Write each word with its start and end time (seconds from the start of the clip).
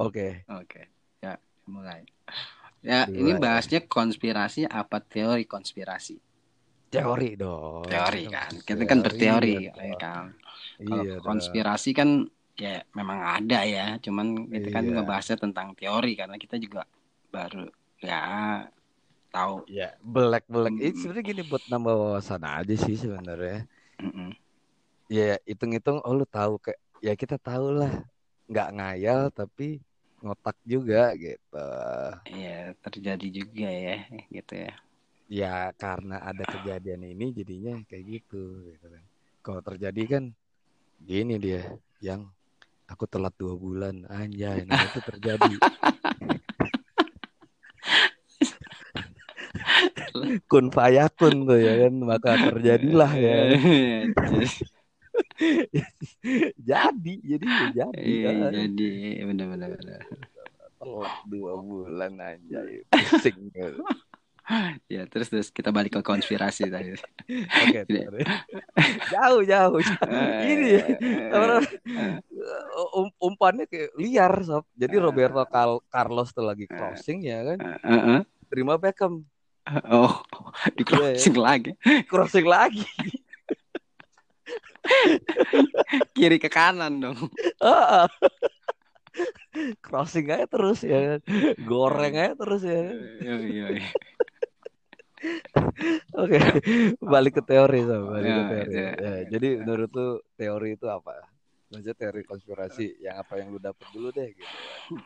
Oke. 0.00 0.48
Oke, 0.48 0.88
ya 1.20 1.36
mulai. 1.68 2.08
Ya, 2.80 3.04
Dua, 3.04 3.16
ini 3.20 3.30
ya. 3.36 3.38
bahasnya 3.38 3.80
konspirasi 3.84 4.64
apa 4.64 5.04
teori 5.04 5.44
konspirasi? 5.44 6.16
Teori 6.88 7.36
dong. 7.36 7.84
Teori 7.84 8.24
kan, 8.26 8.50
kita 8.64 8.82
kan 8.88 8.98
berteori, 9.04 9.68
Iya, 9.68 9.72
ya 9.76 9.94
kan. 10.00 10.32
Kalau 10.80 11.04
Iya, 11.04 11.14
konspirasi 11.20 11.90
kan 11.92 12.24
ya 12.56 12.80
memang 12.96 13.20
ada 13.20 13.60
ya, 13.68 14.00
cuman 14.00 14.48
kita 14.48 14.68
kan 14.72 14.84
Iya. 14.88 14.92
ngebahasnya 14.98 15.36
tentang 15.38 15.76
teori 15.76 16.12
karena 16.16 16.40
kita 16.40 16.56
juga 16.56 16.88
baru 17.28 17.68
ya 18.00 18.20
tahu. 19.30 19.68
Iya, 19.68 19.94
belek 20.00 20.44
belek. 20.48 20.72
Mm. 20.74 20.82
Ini 20.82 20.90
sebenarnya 20.96 21.24
gini 21.28 21.42
buat 21.46 21.64
nambah 21.68 21.94
wawasan 21.94 22.42
aja 22.42 22.74
sih 22.74 22.96
sebenarnya. 22.96 23.68
Mm-mm. 24.00 24.32
Ya 25.12 25.36
hitung-hitung, 25.44 26.00
oh 26.02 26.14
lu 26.16 26.24
tahu 26.24 26.56
kayak 26.58 26.80
ya 27.04 27.12
kita 27.14 27.36
tahu 27.36 27.76
lah, 27.76 27.92
nggak 28.50 28.68
ngayal 28.76 29.20
tapi 29.30 29.78
ngotak 30.20 30.56
juga 30.68 31.16
gitu. 31.16 31.68
Ya 32.28 32.76
terjadi 32.84 33.26
juga 33.32 33.68
ya, 33.68 33.96
gitu 34.28 34.54
ya. 34.54 34.74
Ya 35.30 35.72
karena 35.78 36.20
ada 36.20 36.44
kejadian 36.44 37.02
ini 37.06 37.32
jadinya 37.32 37.80
kayak 37.88 38.04
gitu, 38.20 38.68
gitu 38.68 38.86
kan. 38.86 39.04
Kalau 39.40 39.60
terjadi 39.64 40.18
kan 40.18 40.24
gini 41.00 41.40
dia, 41.40 41.64
yang 42.04 42.28
aku 42.84 43.08
telat 43.08 43.32
dua 43.40 43.56
bulan, 43.56 44.04
anjay, 44.10 44.68
nah 44.68 44.84
itu 44.84 45.00
terjadi. 45.00 45.54
kun 50.50 50.66
fayakun 50.74 51.46
tuh 51.48 51.60
ya 51.62 51.86
kan, 51.86 51.94
maka 52.04 52.36
terjadilah 52.36 53.12
ya. 53.16 53.56
jadi, 56.70 57.14
jadi 57.20 57.46
ya 57.46 57.86
jadi. 57.92 58.00
Iya, 58.00 58.30
kan. 58.30 58.52
jadi 58.54 58.88
benar-benar. 59.26 59.70
benar. 59.76 60.00
Telat 60.80 61.14
dua 61.28 61.52
bulan 61.60 62.12
anjay, 62.16 62.84
pusing. 63.12 63.52
Ya 64.90 65.06
terus 65.06 65.30
terus 65.30 65.48
kita 65.54 65.70
balik 65.70 65.94
ke 65.94 66.02
konspirasi 66.02 66.66
tadi. 66.66 66.98
Oke, 67.30 67.86
jauh 69.14 69.42
jauh. 69.46 69.78
jauh. 69.78 70.40
Ini 70.42 70.68
ya, 70.74 70.84
apa- 71.30 71.70
um, 72.98 73.06
umpannya 73.22 73.70
kayak 73.70 73.94
liar 73.94 74.34
sob. 74.42 74.66
Jadi 74.74 74.98
Roberto 74.98 75.44
Carlos 75.86 76.34
tuh 76.34 76.42
lagi 76.42 76.66
crossing 76.66 77.22
ya 77.22 77.46
kan, 77.46 77.58
terima 78.50 78.74
Beckham 78.74 79.22
Oh, 79.86 80.18
di 80.74 80.82
crossing 80.82 81.36
lagi. 81.38 81.70
crossing 82.10 82.48
lagi. 82.48 82.82
Kiri 86.16 86.38
ke 86.38 86.48
kanan 86.48 87.00
dong. 87.00 87.18
Ah. 87.60 88.06
crossing 89.82 90.30
aja 90.30 90.46
terus 90.46 90.86
ya 90.86 91.18
goreng 91.58 92.14
aja 92.14 92.32
terus 92.38 92.62
ya. 92.62 92.80
Iya, 93.20 93.34
iya, 93.42 93.66
iya. 93.74 93.90
Oke, 96.16 96.38
balik 97.02 97.40
ke 97.40 97.42
teori 97.44 97.84
sob, 97.84 98.08
balik 98.08 98.30
ke 98.30 98.40
Ya, 98.40 98.46
teori. 98.48 98.70
itu. 98.70 98.78
Ya, 98.78 99.14
jadi 99.28 99.48
menurut 99.60 99.90
lu 99.92 100.08
teori 100.34 100.78
itu 100.78 100.86
apa? 100.88 101.26
Maksudnya 101.68 101.94
teori 101.94 102.22
konspirasi 102.24 102.98
yang 102.98 103.20
apa 103.20 103.38
yang 103.38 103.52
lu 103.52 103.58
dapet 103.58 103.84
dulu 103.92 104.08
deh 104.10 104.30
gitu. 104.32 104.54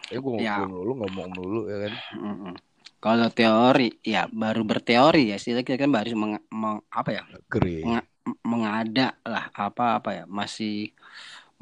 Ya 0.08 0.18
gue 0.20 0.32
Ya. 0.38 0.56
ngomong 0.60 0.70
dulu, 0.70 0.90
ngomong 1.02 1.28
dulu 1.34 1.60
ya 1.66 1.76
kan. 1.88 1.92
Mm-mm. 2.14 2.54
Kalau 3.00 3.28
teori, 3.28 3.88
ya 4.00 4.24
baru 4.32 4.64
berteori 4.64 5.28
ya 5.28 5.36
sih 5.36 5.52
kita 5.56 5.76
kan 5.76 5.92
baru 5.92 6.16
meng, 6.16 6.40
meng- 6.48 6.84
apa 6.88 7.10
ya 7.10 7.22
Agree. 7.28 7.84
Nga- 7.84 8.06
mengada 8.50 9.02
lah 9.32 9.44
apa 9.52 9.82
apa 10.00 10.08
ya 10.18 10.22
masih 10.40 10.72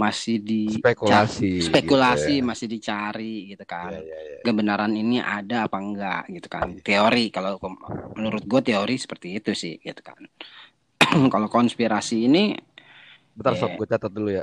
masih 0.03 0.35
di 0.49 0.55
Spekulasi. 0.77 1.47
spekulasi 1.67 2.31
gitu 2.33 2.49
masih 2.51 2.67
dicari 2.75 3.51
gitu 3.51 3.65
ya. 3.83 3.91
kan 3.91 3.93
Ya, 4.01 4.01
ya, 4.09 4.19
ya. 4.41 4.43
kebenaran 4.45 4.93
ini 4.99 5.15
ada 5.23 5.55
apa 5.67 5.77
enggak 5.85 6.21
gitu 6.35 6.49
kan 6.55 6.67
Iya. 6.67 6.83
teori 6.87 7.31
kalau 7.35 7.51
menurut 8.19 8.43
gue 8.51 8.61
teori 8.69 8.95
seperti 9.05 9.29
itu 9.39 9.51
sih 9.63 9.75
gitu 9.87 10.01
kan 10.09 10.21
kalau 11.33 11.49
konspirasi 11.53 12.17
ini 12.29 12.39
Bentar 13.37 13.55
Ya. 13.55 13.61
sob, 13.61 13.73
gue 13.79 13.87
catat 13.93 14.13
dulu 14.17 14.29
ya. 14.39 14.43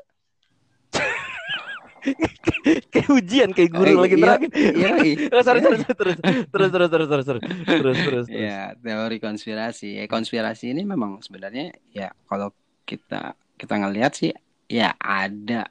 Kayak 2.91 3.09
ujian, 3.09 3.49
kayak 3.51 3.71
guru 3.71 3.91
Eh, 3.91 3.97
lagi 3.97 4.15
iya, 4.15 4.23
nerangin. 4.23 4.49
iya, 4.53 4.89
iya. 5.07 5.15
Sorry, 5.41 5.59
sorry, 5.61 5.77
sorry, 5.77 5.83
terus, 5.93 6.15
terus, 6.19 6.69
terus, 6.69 6.89
terus, 6.89 6.89
terus, 6.89 7.07
terus, 7.07 7.25
terus, 7.25 7.43
terus, 7.65 7.97
terus. 7.97 8.25
ya 8.27 8.73
teori 8.75 9.17
konspirasi 9.17 9.99
ya 9.99 10.05
konspirasi 10.05 10.71
ini 10.71 10.83
memang 10.83 11.19
sebenarnya 11.19 11.75
ya 11.89 12.09
kalau 12.25 12.51
kita 12.83 13.33
kita 13.55 13.73
ngelihat 13.75 14.11
sih 14.13 14.31
ya 14.65 14.95
ada 14.95 15.67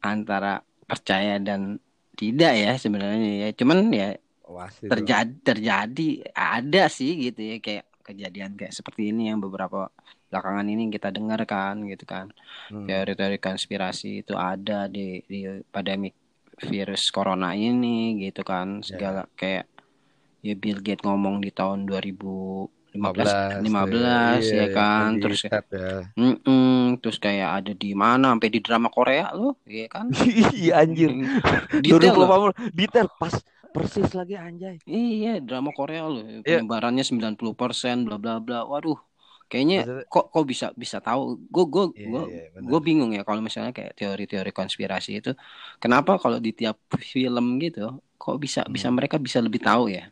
antara 0.00 0.60
percaya 0.84 1.36
dan 1.38 1.78
tidak 2.14 2.52
ya 2.54 2.72
sebenarnya 2.76 3.30
ya 3.44 3.48
cuman 3.52 3.90
ya 3.90 4.14
terjadi 4.86 5.32
terjadi 5.42 6.08
ada 6.32 6.86
sih 6.86 7.18
gitu 7.20 7.40
ya 7.42 7.56
kayak 7.58 7.84
kejadian 8.00 8.54
kayak 8.54 8.70
seperti 8.70 9.10
ini 9.10 9.28
yang 9.28 9.42
beberapa 9.42 9.90
belakangan 10.26 10.66
ini 10.66 10.90
kita 10.90 11.08
dengar 11.10 11.40
kan 11.44 11.80
gitu 11.84 12.04
kan 12.04 12.30
Hmm. 12.66 12.82
teori-teori 12.84 13.38
konspirasi 13.38 14.22
itu 14.22 14.34
ada 14.34 14.86
di 14.86 15.22
di 15.22 15.40
pandemi 15.70 16.10
virus 16.58 17.08
corona 17.10 17.52
ini 17.52 18.18
gitu 18.18 18.42
kan 18.42 18.80
Ya. 18.80 18.86
segala 18.90 19.22
kayak 19.34 19.70
ya 20.40 20.54
Bill 20.54 20.80
Gates 20.80 21.02
ngomong 21.02 21.38
di 21.38 21.50
tahun 21.50 21.86
2015 21.86 22.74
15, 22.96 23.60
15 23.60 24.40
iya, 24.40 24.56
ya 24.56 24.66
kan 24.72 25.14
di 25.14 25.22
terus 25.22 25.40
TED 25.44 25.66
ya. 25.68 25.94
Terus 26.96 27.16
kayak 27.20 27.48
ada 27.60 27.72
di 27.76 27.92
mana 27.92 28.32
sampai 28.32 28.48
di 28.48 28.58
drama 28.58 28.88
Korea 28.88 29.30
loh 29.30 29.52
ya 29.68 29.84
kan 29.86 30.08
Iya 30.56 30.80
anjir. 30.80 31.12
detail 31.84 32.16
loh 32.16 32.50
2018 32.56 32.72
detail 32.72 33.06
pas 33.14 33.36
persis 33.68 34.08
lagi 34.16 34.32
anjay. 34.32 34.80
Iya, 34.88 35.44
drama 35.44 35.68
Korea 35.68 36.08
loh. 36.08 36.24
Iya. 36.24 36.64
Penyebarannya 36.64 37.04
90% 37.04 37.44
bla 38.02 38.16
bla 38.16 38.40
bla. 38.40 38.64
Waduh. 38.64 38.96
Kayaknya 39.46 39.78
Maksudnya- 39.80 40.06
kok 40.08 40.26
kok 40.28 40.44
bisa 40.44 40.66
bisa 40.74 40.98
tahu. 40.98 41.38
Gue 41.46 41.64
gue 41.64 41.84
gue 41.96 42.22
gue 42.58 42.80
bingung 42.80 43.10
ya 43.10 43.22
kalau 43.22 43.38
misalnya 43.38 43.70
kayak 43.70 43.94
teori-teori 43.94 44.50
konspirasi 44.50 45.18
itu 45.18 45.30
kenapa 45.76 46.18
kalau 46.18 46.36
di 46.36 46.50
tiap 46.50 46.74
film 46.96 47.56
gitu 47.58 47.86
kok 48.16 48.36
bisa 48.36 48.62
Hmm. 48.62 48.72
bisa 48.72 48.88
mereka 48.88 49.16
bisa 49.16 49.38
lebih 49.38 49.60
tahu 49.60 49.86
ya. 49.88 50.10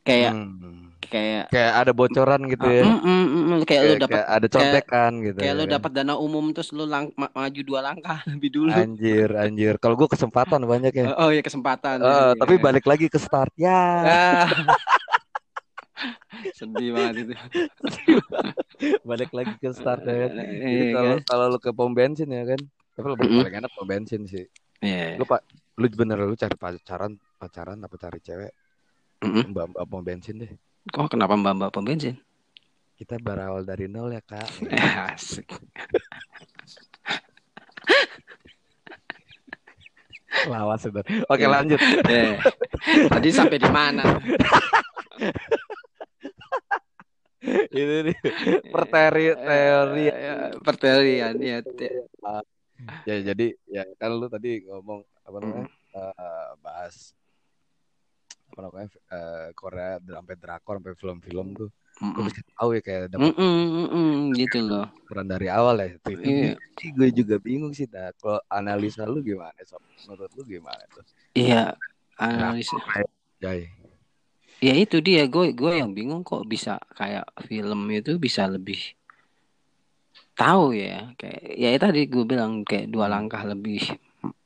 Kayak 0.00 0.32
Hmm. 0.32 0.94
kayak 1.02 1.50
Kayak 1.50 1.72
ada 1.76 1.92
bocoran 1.92 2.40
gitu 2.46 2.62
ya. 2.64 2.82
Mm, 2.82 2.94
mm, 2.94 3.02
mm, 3.02 3.26
mm. 3.44 3.60
kayak 3.62 3.82
lu 3.82 3.86
Kayak, 3.90 4.00
dapat 4.00 4.14
kayak 4.14 4.28
ada 4.30 4.46
contekan 4.48 5.10
gitu. 5.20 5.36
kayak 5.36 5.44
ya 5.44 5.52
lu 5.52 5.64
kan. 5.64 5.72
dapat 5.74 5.90
dana 5.92 6.14
umum 6.16 6.44
terus 6.50 6.70
lu 6.70 6.84
lang- 6.84 7.12
ma- 7.14 7.28
maju 7.28 7.60
dua 7.60 7.80
langkah 7.82 8.18
lebih 8.30 8.48
dulu. 8.48 8.70
Anjir, 8.72 9.28
anjir. 9.34 9.74
Kalau 9.76 9.94
gue 9.94 10.06
kesempatan 10.06 10.62
banyak 10.62 10.92
ya. 10.92 11.06
Oh, 11.14 11.28
iya 11.28 11.42
kesempatan. 11.42 11.98
Iya. 11.98 12.38
tapi 12.38 12.54
balik 12.56 12.86
lagi 12.86 13.06
ke 13.06 13.18
start 13.18 13.50
ya. 13.56 14.06
Sedih 16.58 16.90
banget 16.96 17.14
itu. 17.28 17.34
balik 19.04 19.30
lagi 19.30 19.54
ke 19.56 19.70
start 19.70 20.02
ya 20.02 20.14
kan. 20.26 20.30
Jadi 20.34 20.58
Iya, 20.66 20.92
kalau 20.94 21.10
kan? 21.12 21.20
kalau 21.28 21.44
lu 21.54 21.58
ke 21.62 21.70
pom 21.70 21.92
bensin 21.92 22.28
ya 22.28 22.42
kan. 22.44 22.60
Tapi 22.92 23.06
Mm-mm. 23.16 23.40
paling 23.40 23.54
enak 23.62 23.70
pom 23.72 23.86
bensin 23.86 24.22
sih. 24.26 24.44
Iya. 24.82 25.16
Lu 25.16 25.24
pak, 25.24 25.40
lu 25.78 25.86
bener 25.88 26.18
lu 26.18 26.34
cari 26.34 26.56
pacaran 26.56 27.12
pacaran 27.38 27.78
apa 27.78 27.96
cari 27.96 28.18
cewek 28.18 28.52
mbak 29.22 29.70
mbak 29.70 29.84
pom 29.86 30.02
bensin 30.02 30.34
deh. 30.42 30.50
Kok 30.90 31.06
kenapa 31.14 31.38
mbak-mbak 31.38 31.70
pom 31.70 31.86
bensin? 31.86 32.18
Kita 32.98 33.18
berawal 33.18 33.62
dari 33.62 33.86
nol 33.86 34.10
ya 34.10 34.22
kak. 34.22 34.50
Asik. 35.14 35.46
Lawas 40.42 40.82
sudah. 40.82 41.06
Oke 41.30 41.46
Iya. 41.46 41.54
lanjut. 41.54 41.80
Eh, 42.10 42.34
Tadi 43.06 43.28
sampai 43.30 43.58
di 43.62 43.70
mana? 43.70 44.02
Ini 47.72 47.96
nih 48.08 48.16
perteri 48.74 49.26
teori. 49.36 50.04
Eh, 50.08 50.50
Perterian 50.60 51.34
ya. 51.38 51.58
Ya 53.06 53.16
jadi 53.22 53.46
ya 53.66 53.82
kan 53.98 54.10
lu 54.14 54.26
tadi 54.26 54.62
ngomong 54.66 55.02
apa 55.22 55.36
namanya 55.38 55.66
eh, 55.94 56.50
bahas 56.62 57.14
apa 58.52 58.58
namanya 58.68 58.88
eh, 58.90 59.48
Korea 59.56 59.96
sampai 60.02 60.34
drakor 60.36 60.74
sampai 60.80 60.94
film-film 60.98 61.46
tuh. 61.56 61.70
Gue 62.02 62.02
Mm-mm. 62.02 62.26
bisa 62.28 62.40
tahu 62.58 62.68
ya 62.74 62.80
kayak 62.82 63.00
dapat 63.14 63.30
Mm-mm, 63.30 63.56
mm-mm, 63.86 64.08
gitu 64.34 64.58
loh. 64.64 64.86
peran 65.06 65.28
dari 65.28 65.46
awal 65.46 65.76
ya. 65.78 65.88
Itu, 66.02 66.10
Iya. 66.18 66.52
gue 66.82 67.08
juga 67.14 67.36
bingung 67.38 67.70
sih. 67.70 67.86
Nah, 67.86 68.10
kalau 68.18 68.40
analisa 68.50 69.06
lu 69.06 69.22
gimana 69.22 69.54
sob? 69.62 69.78
Menurut 70.08 70.32
lu 70.34 70.42
gimana 70.42 70.82
tuh? 70.90 71.04
Iya, 71.36 71.76
analisa. 72.18 72.74
Jai. 73.38 73.70
Ya 74.62 74.74
itu 74.78 75.02
dia. 75.02 75.26
Gue 75.26 75.50
gue 75.50 75.72
yang 75.82 75.90
bingung 75.90 76.22
kok 76.22 76.46
bisa 76.46 76.78
kayak 76.94 77.26
film 77.50 77.90
itu 77.90 78.14
bisa 78.22 78.46
lebih 78.46 78.78
tahu 80.38 80.70
ya. 80.78 81.10
Kayak 81.18 81.40
ya 81.58 81.68
itu 81.74 81.82
tadi 81.82 82.00
gue 82.06 82.24
bilang 82.24 82.62
kayak 82.62 82.86
dua 82.86 83.10
langkah 83.10 83.42
lebih 83.42 83.82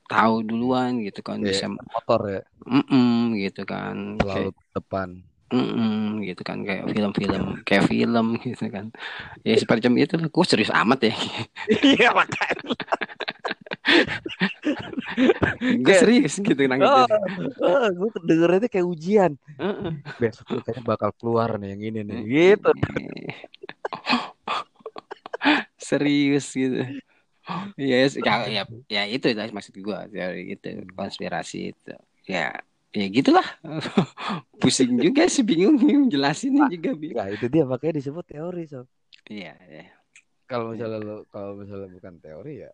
tahu 0.07 0.39
duluan 0.41 1.03
gitu 1.03 1.19
kan 1.21 1.37
Iya, 1.43 1.53
bisa 1.53 1.65
motor 1.69 2.21
ya. 2.25 2.41
Mm 2.65 3.37
gitu 3.37 3.61
kan. 3.69 4.17
Selalu 4.17 4.49
kayak 4.57 4.73
depan. 4.73 5.09
mm 5.53 6.25
gitu 6.25 6.41
kan. 6.41 6.57
Kayak 6.65 6.83
film-film 6.89 7.43
kayak 7.61 7.83
film 7.85 8.27
gitu 8.41 8.65
kan. 8.73 8.85
Ya 9.45 9.53
semacam 9.61 9.91
itu 10.01 10.17
gue 10.17 10.45
serius 10.49 10.73
amat 10.73 11.13
ya. 11.13 11.15
Iya 11.93 12.09
makanya. 12.09 12.73
gue 15.83 15.95
serius 15.97 16.37
gitu 16.37 16.61
Oh, 16.61 16.69
nanggepin. 16.69 17.09
oh, 17.59 17.85
gue 17.89 18.09
dengernya 18.23 18.69
kayak 18.69 18.87
ujian. 18.87 19.31
Heeh. 19.57 19.91
Besok 20.21 20.45
tuh 20.47 20.61
kayaknya 20.61 20.83
bakal 20.85 21.09
keluar 21.17 21.57
nih 21.57 21.73
yang 21.73 21.81
ini 21.81 21.99
nih. 22.05 22.17
Gitu. 22.23 22.69
serius 25.77 26.49
gitu 26.51 26.83
yes 27.79 28.19
ya, 28.19 28.43
ya 28.49 28.63
ya 28.91 29.03
itu 29.07 29.31
lah 29.31 29.47
maksud 29.53 29.71
gue 29.79 29.99
teori 30.11 30.43
itu 30.57 30.67
konspirasi 30.91 31.71
itu 31.71 31.93
ya 32.27 32.51
ya 32.91 33.05
gitulah 33.07 33.45
pusing 34.61 34.99
juga 34.99 35.29
sih 35.31 35.45
bingung 35.47 35.79
nih 35.79 36.11
jelasinnya 36.11 36.67
juga 36.67 36.91
bingung 36.97 37.21
Nah, 37.23 37.31
itu 37.31 37.45
dia 37.47 37.63
makanya 37.63 38.03
disebut 38.03 38.25
teori, 38.27 38.63
sob. 38.67 38.85
iya 39.31 39.55
ya. 39.63 39.85
Kalau 40.47 40.73
misalnya 40.75 40.99
lo 40.99 41.15
kalau 41.31 41.55
misalnya 41.55 41.87
bukan 41.87 42.13
teori 42.19 42.67
ya 42.67 42.71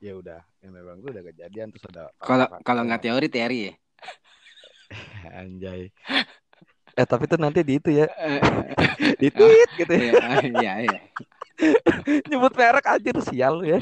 ya 0.00 0.16
udah 0.16 0.40
ya 0.64 0.68
memang 0.72 0.96
gue 1.04 1.12
udah 1.12 1.24
kejadian 1.28 1.68
terus 1.70 1.84
ada 1.92 2.08
kalau 2.28 2.48
kalau 2.64 2.82
nggak 2.88 3.04
yang- 3.04 3.06
teori 3.20 3.28
teori 3.28 3.58
ya? 3.68 3.72
Anjay. 5.44 5.82
Eh 6.98 7.06
tapi 7.06 7.30
itu 7.30 7.38
nanti 7.38 7.62
di 7.62 7.78
itu 7.78 7.86
ya. 7.94 8.10
Di 9.14 9.30
tweet 9.30 9.70
gitu 9.78 9.94
ya. 9.94 10.10
Iya 10.42 10.42
iya 10.58 10.74
iya. 10.90 11.00
Nyebut 12.26 12.50
merek 12.58 12.82
anjir 12.82 13.14
sial 13.30 13.62
lu 13.62 13.70
ya. 13.70 13.78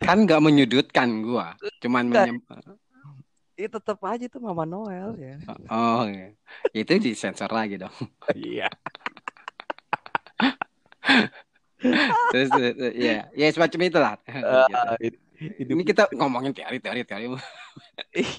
Kan 0.00 0.24
nggak 0.24 0.40
menyudutkan 0.40 1.20
gua 1.20 1.52
cuman 1.84 2.08
menyem... 2.08 2.40
itu 3.60 3.76
tetap 3.76 4.00
aja 4.08 4.24
itu 4.24 4.40
Mama 4.40 4.64
Noel 4.64 5.14
ya. 5.20 5.36
Oh 5.68 6.08
iya. 6.08 6.32
itu 6.72 6.96
disensor 6.96 7.52
lagi 7.52 7.76
dong. 7.76 7.92
Iya 8.32 8.72
terus 12.32 12.50
ya 12.92 13.28
ya 13.30 13.46
semacam 13.50 13.80
itulah. 13.82 14.14
Ah, 14.26 14.96
Gitu. 15.04 15.18
ini, 15.66 15.74
ini 15.74 15.82
kita 15.82 16.06
ngomongin 16.12 16.54
teori 16.54 16.78
teori 16.78 17.02
teori. 17.02 17.26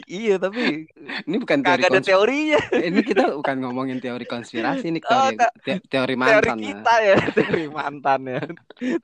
Iya 0.07 0.39
tapi 0.39 0.87
ini 1.27 1.35
bukan 1.35 1.59
teori 1.59 1.83
ada 1.83 1.99
teorinya. 1.99 2.55
Ini 2.71 2.99
kita 3.03 3.35
bukan 3.35 3.55
ngomongin 3.59 3.99
teori 3.99 4.23
konspirasi 4.23 4.87
ini 4.87 5.03
Oh, 5.03 5.27
teori 5.27 5.35
te- 5.35 5.83
teori 5.85 6.15
teori 6.15 6.15
mantan. 6.15 6.57
kita 6.57 6.93
ya 7.03 7.17
teori 7.35 7.65
mantan 7.67 8.19
ya. 8.23 8.41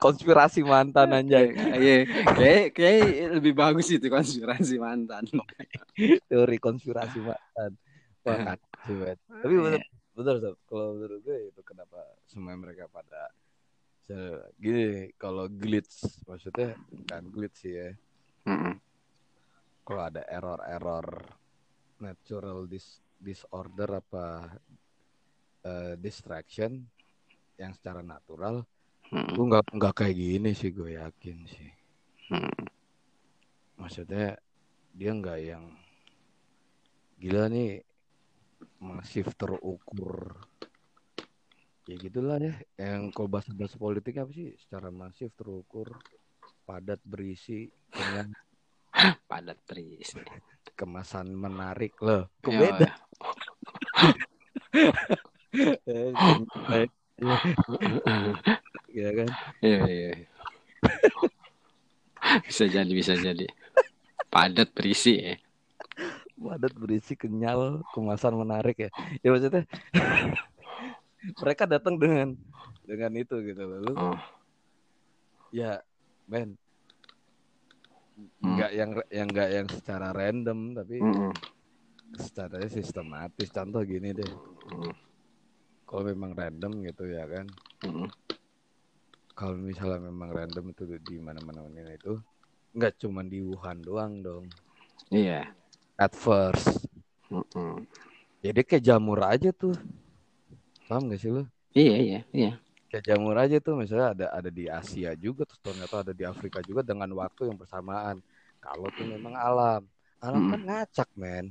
Konspirasi 0.00 0.64
mantan 0.64 1.12
anjay. 1.12 1.52
Iya, 1.52 1.96
kayak 2.32 2.64
kayak 2.72 3.04
lebih 3.36 3.52
bagus 3.52 3.92
itu 3.92 4.08
konspirasi 4.08 4.80
mantan. 4.80 5.28
teori 6.26 6.56
konspirasi 6.56 7.20
mantan. 7.20 7.70
Wah, 8.24 8.56
kacau 8.56 8.96
tapi 9.44 9.52
Iya. 9.52 9.82
bener 10.12 10.36
Sob. 10.40 10.56
kalau 10.64 10.96
menurut 10.96 11.20
gue 11.20 11.48
itu 11.48 11.60
kenapa 11.60 11.96
semua 12.24 12.52
mereka 12.52 12.84
pada 12.88 13.28
se- 14.12 14.44
gini 14.60 15.08
kalau 15.16 15.48
glitch 15.48 16.20
maksudnya 16.28 16.76
bukan 16.76 17.24
glitch 17.32 17.64
sih 17.64 17.72
ya 17.72 17.88
Mm-mm. 18.44 18.76
kalau 19.82 20.02
ada 20.04 20.20
error-error 20.28 21.08
natural 21.96 22.68
dis 22.68 23.00
disorder 23.16 24.04
apa 24.04 24.52
eh, 25.64 25.94
distraction 25.96 26.84
yang 27.56 27.72
secara 27.72 28.04
natural 28.04 28.68
Mm-mm. 29.08 29.32
gue 29.32 29.44
nggak 29.48 29.64
nggak 29.72 29.94
kayak 29.96 30.16
gini 30.18 30.50
sih 30.52 30.68
gue 30.68 31.00
yakin 31.00 31.38
sih 31.48 31.70
Mm-mm. 32.28 32.68
maksudnya 33.80 34.36
dia 34.92 35.10
nggak 35.16 35.40
yang 35.40 35.64
gila 37.16 37.48
nih 37.48 37.80
masif 38.76 39.30
terukur 39.38 40.42
ya 41.82 41.96
gitulah 41.98 42.38
ya 42.38 42.54
yang 42.78 43.10
kalau 43.10 43.26
bahasa 43.26 43.50
bahasa 43.52 43.74
politik 43.74 44.14
apa 44.16 44.30
sih 44.30 44.54
secara 44.56 44.88
masif 44.88 45.34
terukur 45.34 45.90
padat 46.62 47.02
berisi 47.02 47.66
dengan 47.90 48.30
Padat 49.30 49.56
berisi. 49.64 50.20
kemasan 50.72 51.32
menarik 51.32 51.96
loh 51.98 52.28
kok 52.38 52.52
Ya, 52.52 52.60
beda 52.60 52.90
ya 58.92 59.08
kan 59.12 59.28
Iya, 59.60 59.80
iya. 59.86 60.10
bisa 62.42 62.64
jadi, 62.66 62.88
bisa 62.88 63.14
jadi. 63.14 63.46
Padat 64.28 64.70
berisi 64.72 65.18
ya. 65.18 65.34
padat 66.42 66.74
berisi 66.74 67.14
kenyal 67.14 67.86
kemasan 67.94 68.34
menarik 68.34 68.74
ya 68.76 68.90
ya 69.22 69.30
maksudnya 69.30 69.62
mereka 71.38 71.64
datang 71.64 71.96
dengan 71.96 72.34
dengan 72.82 73.12
itu 73.14 73.36
gitu 73.40 73.62
loh 73.62 73.78
Lu 73.80 73.92
Oh. 73.94 74.18
ya 75.50 75.78
men 76.26 76.56
Hmm. 78.38 78.58
nggak 78.58 78.70
yang 78.76 78.90
yang 79.08 79.28
nggak 79.30 79.50
yang 79.50 79.66
secara 79.72 80.12
random 80.12 80.76
tapi 80.76 81.00
Mm-mm. 81.00 81.32
secara 82.12 82.60
sistematis 82.68 83.48
contoh 83.48 83.80
gini 83.82 84.12
deh 84.12 84.28
Mm. 84.68 84.92
kalau 85.82 86.02
memang 86.06 86.36
random 86.36 86.84
gitu 86.84 87.08
ya 87.08 87.24
kan 87.24 87.46
Mm-mm. 87.82 88.06
kalau 89.32 89.56
misalnya 89.56 90.06
memang 90.06 90.28
random 90.30 90.70
itu 90.70 90.82
di 91.00 91.16
mana-mana 91.18 91.64
ini 91.66 91.96
itu 91.96 92.20
nggak 92.72 93.00
cuma 93.00 93.24
di 93.24 93.40
Wuhan 93.40 93.80
doang 93.80 94.20
dong 94.20 94.44
Iya. 95.08 95.48
at 95.96 96.12
first 96.12 96.84
Mm-mm. 97.32 97.88
jadi 98.44 98.60
kayak 98.60 98.84
jamur 98.84 99.24
aja 99.24 99.50
tuh 99.50 99.72
paham 100.92 101.08
gak 101.08 101.20
sih 101.24 101.32
lu 101.32 101.42
Iya, 101.72 101.96
iya, 102.04 102.20
iya. 102.36 102.52
kayak 102.92 103.04
jamur 103.08 103.32
aja 103.40 103.56
tuh 103.64 103.80
misalnya 103.80 104.12
ada 104.12 104.26
ada 104.28 104.50
di 104.52 104.68
Asia 104.68 105.16
juga 105.16 105.48
terus 105.48 105.64
ternyata 105.64 106.04
ada 106.04 106.12
di 106.12 106.24
Afrika 106.28 106.60
juga 106.60 106.84
dengan 106.84 107.08
waktu 107.16 107.48
yang 107.48 107.56
bersamaan 107.56 108.20
kalau 108.60 108.92
tuh 108.92 109.08
memang 109.08 109.32
alam 109.32 109.80
alam 110.20 110.42
kan 110.52 110.60
ngacak 110.60 111.08
men 111.16 111.48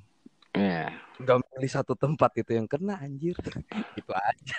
Iya. 0.53 0.93
nggak 1.17 1.37
milih 1.41 1.71
satu 1.71 1.97
tempat 1.97 2.31
itu 2.37 2.51
yang 2.53 2.67
kena 2.69 3.01
anjir 3.01 3.33
itu 3.99 4.11
aja 4.13 4.57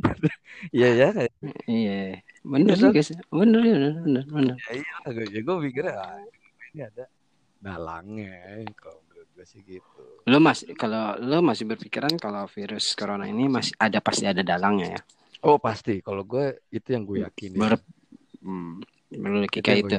iya 0.76 0.88
ya 0.96 1.08
kayak 1.12 1.32
Iya. 1.68 2.22
Bener 2.42 2.74
Iya, 2.74 2.82
juga 2.88 3.00
sih. 3.04 3.16
Bener, 3.30 3.60
ya, 3.62 3.76
bener, 3.76 3.94
bener, 4.02 4.24
bener. 4.32 4.56
ya 5.30 5.40
gue 5.44 5.56
mikirnya 5.62 5.94
ah, 6.00 6.18
ini 6.72 6.80
ada 6.86 7.04
dalangnya 7.60 8.34
menurut 8.66 9.01
gue 9.42 9.50
sih 9.50 9.60
gitu. 9.66 10.02
Lo 10.30 10.38
masih 10.38 10.70
kalau 10.78 11.18
lo 11.18 11.42
masih 11.42 11.66
berpikiran 11.66 12.14
kalau 12.14 12.46
virus 12.46 12.94
corona 12.94 13.26
ini 13.26 13.50
masih 13.50 13.74
ada 13.74 13.98
pasti 13.98 14.30
ada 14.30 14.46
dalangnya 14.46 14.94
ya. 14.94 15.00
oh 15.50 15.58
pasti. 15.58 15.98
Kalau 15.98 16.22
gue 16.22 16.62
itu 16.70 16.88
yang 16.94 17.02
gue 17.02 17.26
yakin 17.26 17.58
Ber 17.58 17.74
hmm, 18.38 18.86
berlogika 19.18 19.74
Itu 19.74 19.98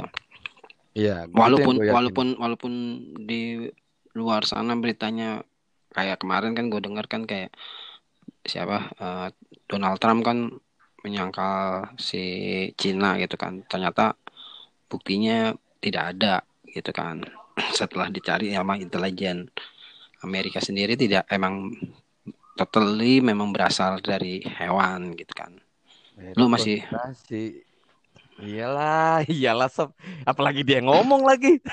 iya 0.96 1.28
Walaupun 1.28 1.76
walaupun 1.84 2.28
walaupun 2.40 2.74
di 3.20 3.68
luar 4.16 4.48
sana 4.48 4.80
beritanya 4.80 5.44
kayak 5.92 6.24
kemarin 6.24 6.56
kan 6.56 6.72
gue 6.72 6.80
dengar 6.80 7.12
kan 7.12 7.28
kayak 7.28 7.52
siapa 8.48 8.96
eh, 8.96 9.28
Donald 9.68 10.00
Trump 10.00 10.24
kan 10.24 10.56
menyangkal 11.04 11.92
si 12.00 12.24
Cina 12.80 13.20
gitu 13.20 13.36
kan. 13.36 13.60
Ternyata 13.68 14.16
buktinya 14.88 15.52
tidak 15.84 16.16
ada 16.16 16.48
gitu 16.64 16.96
kan. 16.96 17.43
Setelah 17.74 18.10
dicari 18.10 18.54
sama 18.54 18.78
intelijen 18.78 19.50
Amerika 20.24 20.58
sendiri 20.64 20.96
tidak 20.98 21.28
emang 21.30 21.76
totally 22.56 23.20
memang 23.20 23.52
berasal 23.52 24.00
dari 24.00 24.42
hewan 24.46 25.14
gitu 25.14 25.34
kan. 25.36 25.58
Lu 26.38 26.48
masih-. 26.48 26.82
Iyalah, 28.42 29.22
iyalah 29.30 29.70
sob. 29.70 29.94
Apalagi 30.26 30.66
dia 30.66 30.82
ngomong 30.82 31.22
lagi. 31.26 31.62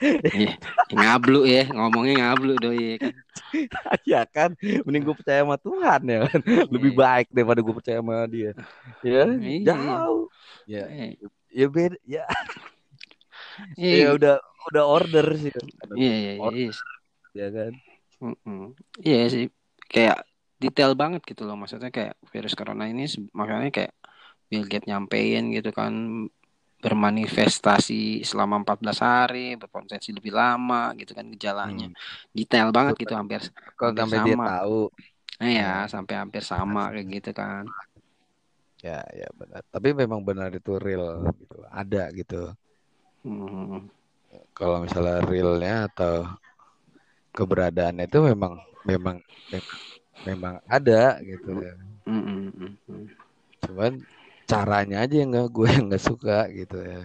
Iya, 0.00 0.56
ngablu 0.88 1.44
ya, 1.44 1.68
ngomongnya 1.70 2.14
ngablu 2.24 2.56
doi 2.56 2.96
ya 2.96 2.96
kan. 2.98 3.14
ya 4.16 4.22
kan, 4.24 4.50
mending 4.88 5.04
gue 5.04 5.12
percaya 5.16 5.44
sama 5.44 5.60
Tuhan 5.60 6.00
ya 6.08 6.18
kan. 6.24 6.40
Lebih 6.72 6.92
Iya. 6.96 6.98
baik 6.98 7.26
daripada 7.30 7.60
gue 7.60 7.74
percaya 7.76 7.98
sama 8.00 8.24
dia. 8.26 8.52
Ya, 9.04 9.28
Iya. 9.28 9.60
jauh. 9.70 10.24
Ya, 10.64 10.84
ya 11.52 11.66
beda. 11.68 11.96
Ya, 12.08 12.24
Iya, 13.76 13.96
ya 13.96 14.08
udah 14.16 14.36
udah 14.68 14.84
order 14.84 15.26
sih. 15.40 15.52
iya, 15.96 16.14
iya, 16.20 16.32
Or- 16.36 16.52
iya. 16.54 16.70
Ya 17.32 17.46
kan. 17.48 17.72
Mm-mm. 18.20 18.76
Iya 19.00 19.22
sih, 19.32 19.44
kayak 19.88 20.28
detail 20.60 20.92
banget 20.92 21.24
gitu 21.24 21.48
loh. 21.48 21.56
Maksudnya 21.56 21.88
kayak 21.88 22.20
virus 22.28 22.52
corona 22.52 22.84
ini 22.84 23.08
makanya 23.32 23.70
kayak 23.72 23.92
Bill 24.50 24.66
Gates 24.66 24.84
nyampein 24.90 25.54
gitu 25.54 25.70
kan 25.72 25.92
bermanifestasi 26.80 28.24
selama 28.24 28.64
14 28.64 28.98
hari, 29.04 29.54
berpotensi 29.60 30.16
lebih 30.16 30.32
lama 30.32 30.96
gitu 30.96 31.12
kan 31.12 31.28
gejalanya. 31.28 31.92
Hmm. 31.92 31.96
Detail 32.32 32.72
banget 32.72 32.96
gitu 33.04 33.12
hampir 33.14 33.40
Kalau 33.76 33.92
Hampir 33.92 34.04
sampai 34.08 34.18
dia 34.24 34.36
sama. 34.36 34.46
tahu. 34.58 34.80
eh, 35.40 35.52
ya 35.56 35.88
sampai 35.88 36.14
hampir 36.20 36.42
sama 36.44 36.92
kayak 36.92 37.06
gitu 37.20 37.30
kan. 37.32 37.64
Ya, 38.80 39.04
ya 39.12 39.28
benar. 39.36 39.60
Tapi 39.68 39.92
memang 39.92 40.20
benar 40.24 40.48
itu 40.56 40.76
real 40.80 41.24
gitu. 41.36 41.64
Ada 41.68 42.08
gitu. 42.16 42.52
Hmm. 43.24 43.88
Kalau 44.54 44.78
misalnya 44.84 45.24
realnya 45.26 45.90
atau 45.90 46.26
keberadaannya 47.34 48.04
itu 48.10 48.18
memang 48.22 48.52
memang 48.86 49.16
memang, 50.26 50.54
ada 50.68 51.16
gitu 51.24 51.56
ya. 51.58 51.74
Mm, 52.04 52.52
mm. 52.52 52.72
Cuman 53.64 53.92
caranya 54.44 55.06
aja 55.06 55.14
yang 55.16 55.30
nggak 55.32 55.48
gue 55.48 55.68
yang 55.70 55.84
nggak 55.88 56.04
suka 56.04 56.48
gitu 56.52 56.76
ya. 56.80 57.00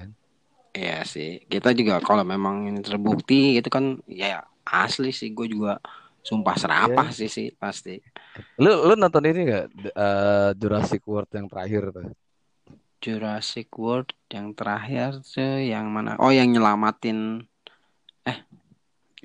Iya 0.75 0.97
sih. 1.07 1.39
Kita 1.47 1.71
juga 1.71 2.03
kalau 2.03 2.27
memang 2.27 2.67
ini 2.67 2.81
terbukti 2.83 3.55
itu 3.55 3.69
kan 3.71 3.95
ya 4.09 4.43
asli 4.67 5.15
sih 5.15 5.31
gue 5.31 5.47
juga 5.47 5.79
sumpah 6.25 6.55
serapah 6.57 7.07
Iya. 7.13 7.17
sih 7.17 7.29
sih 7.29 7.47
pasti. 7.55 8.01
Lu 8.59 8.91
lu 8.91 8.93
nonton 8.99 9.23
ini 9.23 9.47
nggak 9.47 9.65
eh, 9.93 10.49
Jurassic 10.59 11.01
World 11.07 11.31
yang 11.31 11.47
terakhir 11.47 11.83
tuh? 11.95 12.05
Jurassic 13.05 13.67
World 13.83 14.09
yang 14.35 14.47
terakhir 14.57 15.09
tuh 15.33 15.51
yang 15.71 15.85
mana? 15.95 16.11
Oh, 16.23 16.31
yang 16.37 16.47
nyelamatin 16.53 17.19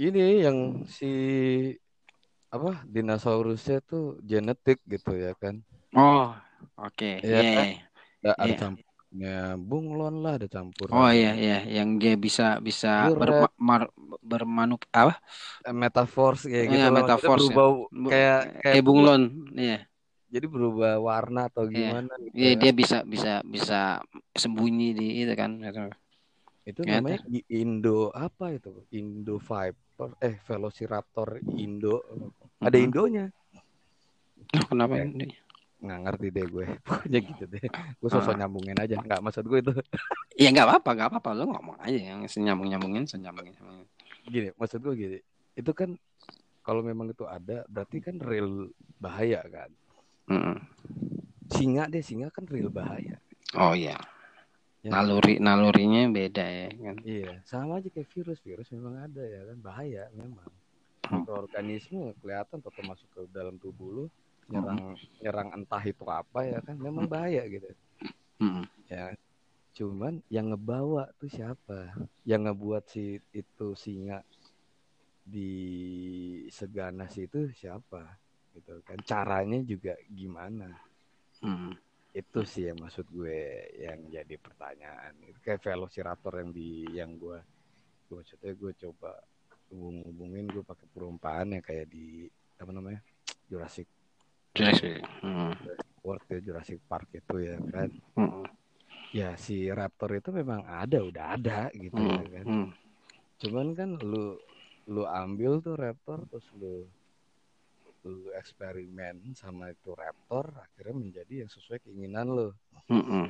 Ini 0.06 0.24
yang 0.44 0.58
si 0.96 1.06
apa 2.56 2.72
dinosaurusnya 2.94 3.78
tuh 3.90 4.04
genetik 4.30 4.78
gitu 4.92 5.10
ya 5.24 5.32
kan? 5.42 5.54
Oh, 5.96 6.22
oke. 6.78 7.04
Iya 7.24 7.38
Iya, 7.40 7.48
kan? 7.56 7.66
iya. 7.72 7.80
Ada, 8.42 8.52
Iya. 8.52 8.54
campurnya 8.60 9.28
bunglon 9.68 10.14
lah, 10.22 10.32
ada 10.38 10.48
campuran 10.54 10.94
Oh 10.96 11.08
iya 11.18 11.28
iya 11.42 11.54
yang 11.76 11.88
dia 12.02 12.12
bisa 12.24 12.42
bisa 12.68 12.88
berma, 13.20 13.46
mar- 13.68 13.92
bermanup 14.30 14.80
apa? 15.00 15.12
eh, 15.66 15.74
metaforce 15.82 16.42
kayak 16.50 16.66
gitu 16.74 16.86
Iya, 16.88 16.94
metaforce 16.96 17.46
ya. 17.52 17.56
berubah 17.56 17.66
Bu- 18.02 18.10
kayak 18.10 18.36
kayak 18.62 18.76
eh 18.76 18.82
bunglon. 18.86 19.22
Iya. 19.62 19.74
Jadi 20.30 20.46
berubah 20.46 20.96
warna 20.96 21.46
atau 21.46 21.66
Iya. 21.66 21.74
gimana 21.92 22.12
gitu 22.20 22.32
Iya, 22.32 22.48
ya. 22.48 22.56
dia 22.56 22.72
bisa 22.72 22.98
bisa 23.02 23.32
bisa 23.42 23.80
sembunyi 24.32 24.88
di 24.92 25.06
itu 25.20 25.32
kan. 25.34 25.58
Itu 26.62 26.80
Ternyata. 26.80 27.02
namanya 27.02 27.20
di 27.26 27.40
Indo 27.50 28.08
apa 28.08 28.50
itu? 28.50 28.86
Indo 28.90 29.36
Viper 29.36 30.14
eh 30.18 30.38
Velociraptor 30.40 31.28
Indo. 31.52 32.04
Ada 32.58 32.72
Mm-mm. 32.72 32.86
Indonya. 32.86 33.24
Oh, 34.52 34.66
kenapa 34.66 34.94
Eh. 34.96 35.06
ini? 35.06 35.26
Nggak 35.80 35.98
ngerti 36.02 36.26
deh 36.30 36.46
gue. 36.46 36.66
Pokoknya 36.86 37.18
gitu 37.20 37.44
deh. 37.46 37.64
Gue 37.96 38.08
sosok 38.08 38.34
Ah. 38.34 38.38
nyambungin 38.38 38.76
aja. 38.76 38.96
Nggak 38.96 39.20
maksud 39.20 39.44
gue 39.44 39.58
itu. 39.60 39.72
Ya 40.40 40.48
nggak 40.48 40.64
apa-apa, 40.64 40.90
nggak 40.94 41.08
apa-apa. 41.10 41.30
Lo 41.34 41.44
ngomong 41.48 41.76
aja 41.78 41.98
yang 42.06 42.24
senyambung-nyambungin, 42.24 43.04
senyambungin. 43.04 43.52
Gini, 44.24 44.48
maksud 44.54 44.80
gue 44.80 44.94
gini. 44.94 45.18
Itu 45.52 45.72
kan 45.72 45.92
kalau 46.60 46.80
memang 46.80 47.08
itu 47.08 47.24
ada 47.24 47.60
berarti 47.66 47.98
kan 47.98 48.16
real 48.16 48.68
bahaya 48.96 49.44
kan. 49.44 49.68
Mm-mm. 50.28 50.58
Singa 51.50 51.88
deh, 51.88 52.04
singa 52.04 52.28
kan 52.28 52.44
real 52.44 52.68
bahaya. 52.68 53.16
Oh 53.56 53.74
iya, 53.74 53.98
Ya, 54.80 54.96
naluri 54.96 55.36
nalurinya 55.36 56.08
beda 56.08 56.40
ya 56.40 56.72
kan. 56.72 56.96
Iya, 57.04 57.44
sama 57.44 57.84
aja 57.84 57.92
kayak 57.92 58.08
virus. 58.16 58.40
Virus 58.40 58.72
memang 58.72 58.96
ada 58.96 59.20
ya 59.20 59.44
kan, 59.44 59.58
bahaya 59.60 60.08
memang. 60.16 60.48
Hmm. 61.04 61.20
Mikroorganisme 61.20 62.16
kelihatan 62.24 62.64
atau 62.64 62.82
masuk 62.88 63.08
ke 63.12 63.20
dalam 63.28 63.60
tubuh 63.60 63.92
lu, 63.92 64.04
nyerang 64.48 64.96
nyerang 65.20 65.48
entah 65.52 65.84
itu 65.84 66.00
apa 66.08 66.48
ya 66.48 66.64
kan, 66.64 66.80
memang 66.80 67.04
bahaya 67.04 67.44
gitu. 67.44 67.68
Mm-mm. 68.40 68.64
Ya, 68.88 69.12
cuman 69.76 70.24
yang 70.32 70.48
ngebawa 70.48 71.12
tuh 71.20 71.28
siapa? 71.28 71.92
Yang 72.24 72.40
ngebuat 72.48 72.84
si 72.88 73.20
itu 73.36 73.68
singa 73.76 74.24
di 75.28 75.52
seganas 76.48 77.20
itu 77.20 77.52
siapa? 77.52 78.16
Gitu 78.52 78.72
kan. 78.82 78.98
Caranya 79.02 79.58
juga 79.62 79.94
gimana? 80.06 80.68
Mm. 81.40 81.72
itu 82.10 82.42
sih 82.42 82.66
yang 82.66 82.82
maksud 82.82 83.06
gue 83.06 83.38
yang 83.78 84.10
jadi 84.10 84.34
pertanyaan 84.36 85.14
itu 85.24 85.38
kayak 85.40 85.62
velociraptor 85.62 86.42
yang 86.42 86.50
di 86.50 86.70
yang 86.90 87.14
gue 87.14 87.38
gue 88.10 88.18
maksudnya 88.18 88.50
gue 88.50 88.72
coba 88.76 89.14
hubung 89.70 90.02
hubungin 90.04 90.50
gue 90.50 90.60
pakai 90.60 90.90
perumpamaan 90.90 91.54
yang 91.54 91.62
kayak 91.62 91.86
di 91.86 92.26
apa 92.58 92.74
namanya 92.74 92.98
Jurassic 93.46 93.86
Jurassic. 94.52 94.98
Mm. 95.22 95.54
World 96.02 96.26
ya 96.26 96.38
Jurassic 96.42 96.82
Park 96.84 97.14
itu 97.14 97.36
ya 97.40 97.56
kan 97.70 97.88
Mm. 98.18 98.44
ya 99.14 99.30
si 99.38 99.70
raptor 99.70 100.18
itu 100.18 100.34
memang 100.34 100.66
ada 100.66 100.98
udah 101.00 101.38
ada 101.38 101.70
gitu 101.72 101.94
ya 101.94 102.20
Mm. 102.20 102.32
kan 102.34 102.44
Mm. 102.44 102.68
cuman 103.38 103.66
kan 103.72 103.90
lu 104.02 104.34
lu 104.90 105.06
ambil 105.06 105.62
tuh 105.62 105.78
raptor 105.78 106.26
terus 106.26 106.50
lu 106.58 106.90
lu 108.04 108.32
eksperimen 108.32 109.20
sama 109.36 109.68
itu 109.68 109.92
raptor 109.92 110.48
akhirnya 110.56 110.94
menjadi 110.96 111.44
yang 111.44 111.50
sesuai 111.52 111.84
keinginan 111.84 112.32
lu 112.32 112.48
Mm-mm. 112.88 113.28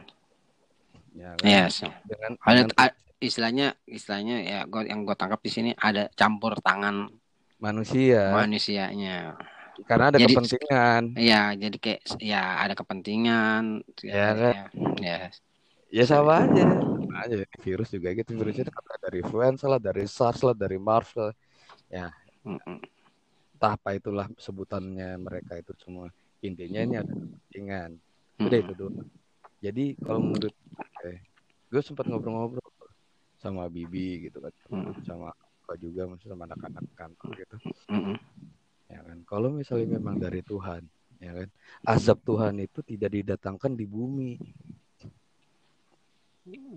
ya 1.15 1.35
kan 1.35 1.67
sih. 1.69 1.91
dengan, 2.07 2.39
Ada 2.39 2.63
dengan 2.71 2.91
istilahnya 3.21 3.67
istilahnya 3.85 4.37
ya 4.41 4.59
gua, 4.71 4.87
yang 4.87 5.03
gue 5.03 5.17
tangkap 5.19 5.43
di 5.43 5.51
sini 5.51 5.71
ada 5.75 6.07
campur 6.15 6.55
tangan 6.63 7.11
manusia 7.59 8.31
manusianya. 8.33 9.35
karena 9.85 10.13
ada 10.15 10.19
Jadi- 10.23 10.33
kepentingan 10.33 11.03
Iya, 11.17 11.43
jadi 11.57 11.77
kayak 11.81 12.01
ya 12.21 12.43
ada 12.61 12.75
kepentingan. 12.77 13.81
Ya 14.05 14.29
kan? 14.37 14.55
Ya, 15.01 15.19
ya 15.91 16.05
sama 16.07 16.47
aja 16.47 16.69
aja 17.21 17.35
virus 17.61 17.91
juga 17.91 18.15
gitu 18.15 18.33
virus 18.39 18.57
itu 18.61 18.71
kan 18.71 18.85
dari 19.03 19.19
influenza 19.21 19.67
lah 19.67 19.81
dari 19.83 20.07
SARS 20.07 20.41
lah 20.47 20.55
dari 20.55 20.79
MERS 20.79 21.11
lah 21.19 21.33
Mm-mm. 22.47 22.79
Entah 23.61 23.77
apa 23.77 23.93
itulah 23.93 24.25
sebutannya 24.41 25.21
mereka 25.21 25.61
itu 25.61 25.77
semua. 25.77 26.09
Intinya 26.41 26.81
ini 26.81 26.97
ada 26.97 27.13
kepentingan. 27.13 27.91
Udah 28.41 28.59
itu 28.65 28.73
dulu 28.73 29.05
jadi 29.61 29.95
kalau 30.01 30.21
menurut 30.25 30.57
gue 31.05 31.15
gue 31.69 31.83
sempat 31.85 32.09
ngobrol-ngobrol 32.09 32.65
sama 33.37 33.69
Bibi 33.69 34.29
gitu 34.29 34.41
kan. 34.41 34.53
Mm. 34.73 35.05
sama 35.05 35.29
apa 35.37 35.73
juga 35.77 36.09
maksudnya 36.09 36.35
sama 36.35 36.45
anak-anak 36.49 36.85
kantor 36.97 37.31
gitu. 37.37 37.57
Mm-mm. 37.93 38.17
ya 38.89 39.01
kan? 39.05 39.19
Kalau 39.29 39.49
misalnya 39.53 40.01
memang 40.01 40.17
dari 40.17 40.41
Tuhan 40.41 40.83
ya 41.21 41.33
kan? 41.37 41.49
Azab 41.85 42.19
Tuhan 42.25 42.57
itu 42.59 42.81
tidak 42.83 43.13
didatangkan 43.13 43.73
di 43.77 43.87
bumi. 43.87 44.33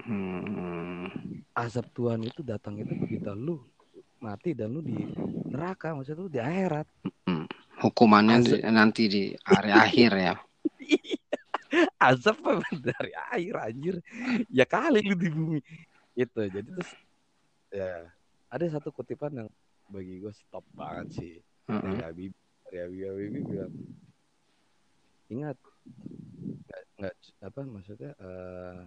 Hmm. 0.06 1.10
azab 1.56 1.90
Tuhan 1.98 2.22
itu 2.22 2.46
datang 2.46 2.78
itu 2.78 2.94
ketika 2.94 3.34
lu 3.34 3.58
mati 4.22 4.54
dan 4.54 4.70
lu 4.70 4.86
di 4.86 4.94
neraka 5.54 5.94
maksudnya 5.94 6.22
lu 6.26 6.32
di 6.34 6.42
akhirat. 6.42 6.88
Hukumannya 7.84 8.38
Azab. 8.42 8.58
di- 8.58 8.64
nanti 8.74 9.04
di 9.06 9.24
hari 9.46 9.72
akhir 9.86 10.12
ya. 10.18 10.34
azab 12.02 12.38
memang 12.42 12.76
dari 12.82 13.12
air 13.34 13.56
anjir? 13.58 13.96
Ya 14.50 14.66
kali 14.66 15.06
lu 15.06 15.16
di 15.16 15.30
bumi. 15.30 15.60
Itu 16.18 16.42
jadi 16.50 16.66
terus 16.66 16.90
ya 17.70 18.10
ada 18.50 18.66
satu 18.70 18.90
kutipan 18.94 19.34
yang 19.46 19.50
bagi 19.90 20.22
gue 20.22 20.34
stop 20.34 20.66
banget 20.74 21.08
sih. 21.22 21.34
Dari 21.70 21.98
Mm-mm. 21.98 22.02
Habib 22.02 22.34
dari 22.70 22.98
Habib 23.06 23.34
bilang 23.46 23.74
ingat 25.30 25.58
nggak 26.98 27.16
apa 27.42 27.62
maksudnya 27.66 28.12
eh, 28.22 28.80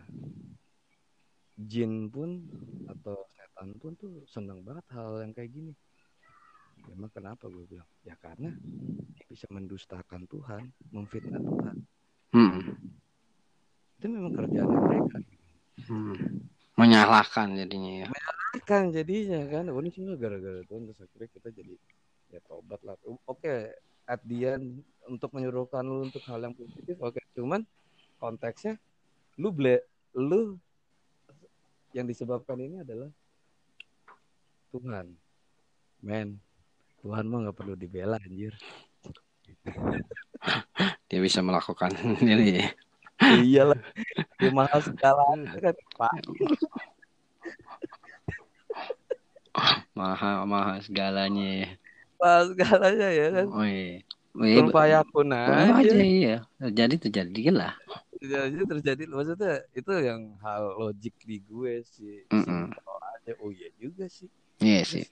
jin 1.59 2.07
pun 2.13 2.45
atau 2.87 3.17
setan 3.35 3.75
pun 3.81 3.93
tuh 3.99 4.23
seneng 4.29 4.63
banget 4.63 4.85
hal 4.95 5.25
yang 5.25 5.33
kayak 5.35 5.51
gini 5.51 5.73
memang 6.93 7.11
kenapa 7.11 7.51
gue 7.51 7.65
bilang? 7.67 7.89
Ya 8.07 8.15
karena 8.19 8.55
dia 9.17 9.27
bisa 9.27 9.47
mendustakan 9.51 10.29
Tuhan 10.31 10.71
memfitnah 10.93 11.43
Tuhan. 11.43 11.77
Mm-mm. 12.37 12.65
itu 13.97 14.07
memang 14.13 14.33
kerjaan 14.37 14.69
mereka. 14.69 15.17
Hmm. 15.89 16.45
Menyalahkan 16.77 17.57
jadinya 17.57 18.05
ya. 18.05 18.09
kan 18.69 18.93
jadinya 18.93 19.41
kan. 19.49 19.73
Oh, 19.73 19.81
ini 19.81 19.89
semua 19.89 20.21
gara-gara 20.21 20.61
Tuhan 20.69 20.85
terus 20.85 21.01
akhirnya 21.01 21.29
kita 21.33 21.49
jadi 21.49 21.75
ya 22.37 22.41
tobat 22.45 22.81
lah. 22.85 22.97
Oke 23.25 23.73
at 24.07 24.21
the 24.29 24.47
end 24.47 24.85
untuk 25.09 25.33
menyuruhkan 25.33 25.83
lu 25.83 26.05
untuk 26.05 26.21
hal 26.29 26.45
yang 26.45 26.53
positif 26.53 27.01
oke. 27.01 27.17
Cuman 27.33 27.65
konteksnya 28.21 28.77
lu 29.41 29.49
ble 29.49 29.81
lu 30.13 30.61
yang 31.97 32.05
disebabkan 32.05 32.61
ini 32.61 32.85
adalah 32.85 33.09
Tuhan. 34.77 35.17
Men 36.05 36.37
Tuhan 37.07 37.23
mah 37.31 37.39
nggak 37.47 37.55
perlu 37.55 37.79
dibela 37.79 38.19
anjir 38.19 38.51
Dia 41.07 41.23
bisa 41.23 41.39
melakukan 41.39 41.95
ini. 42.19 42.59
ya. 42.59 42.67
iyalah 43.31 43.79
dia 44.43 44.51
mahal 44.51 44.83
segalanya 44.83 45.55
kan 45.63 45.75
pak 45.95 46.13
Mahal 49.97 50.45
mahal 50.51 50.77
segalanya 50.83 51.47
ya. 51.65 51.69
mahal 52.19 52.43
segalanya 52.51 53.09
ya 53.15 53.27
kan 53.31 53.47
Oh 53.55 53.63
iya. 53.63 54.03
Oh, 54.37 54.45
iya, 54.45 54.61
Kun 54.61 54.69
fayakun 54.75 55.29
Oh, 55.33 55.39
aja 55.39 55.73
aja 55.81 55.97
iya. 56.03 56.37
Jadi 56.61 56.95
terjadilah. 57.01 57.73
jadi 58.21 58.67
terjadi 58.67 59.03
maksudnya 59.09 59.63
itu 59.73 59.93
yang 60.03 60.35
hal 60.43 60.75
logik 60.77 61.15
di 61.23 61.39
gue 61.41 61.81
sih. 61.87 62.27
Simpel 62.29 62.97
aja 63.15 63.33
oh 63.39 63.49
iya 63.55 63.71
juga 63.79 64.11
sih 64.11 64.27
Iya 64.59 64.83
sih. 64.85 65.05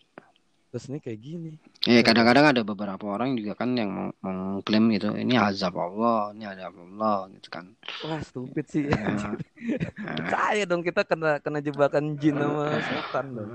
Terus 0.74 0.90
ini 0.90 0.98
kayak 0.98 1.20
gini. 1.22 1.54
Iya 1.86 2.02
kadang-kadang 2.02 2.50
ada 2.50 2.62
beberapa 2.66 3.06
orang 3.06 3.38
juga 3.38 3.54
kan 3.54 3.78
yang 3.78 3.94
meng- 3.94 4.16
mengklaim 4.18 4.90
itu 4.90 5.06
ini 5.14 5.38
azab 5.38 5.78
Allah, 5.78 6.34
ini 6.34 6.50
azab 6.50 6.74
Allah 6.74 7.30
gitu 7.38 7.46
kan. 7.46 7.70
wah 8.02 8.18
stupid 8.18 8.66
sih. 8.66 8.90
Nah, 10.04 10.28
saya 10.28 10.66
dong 10.66 10.82
kita 10.82 11.06
kena 11.06 11.38
kena 11.38 11.62
jebakan 11.62 12.18
jin 12.18 12.36
sama 12.36 12.76
setan 12.82 13.26
dong. 13.38 13.50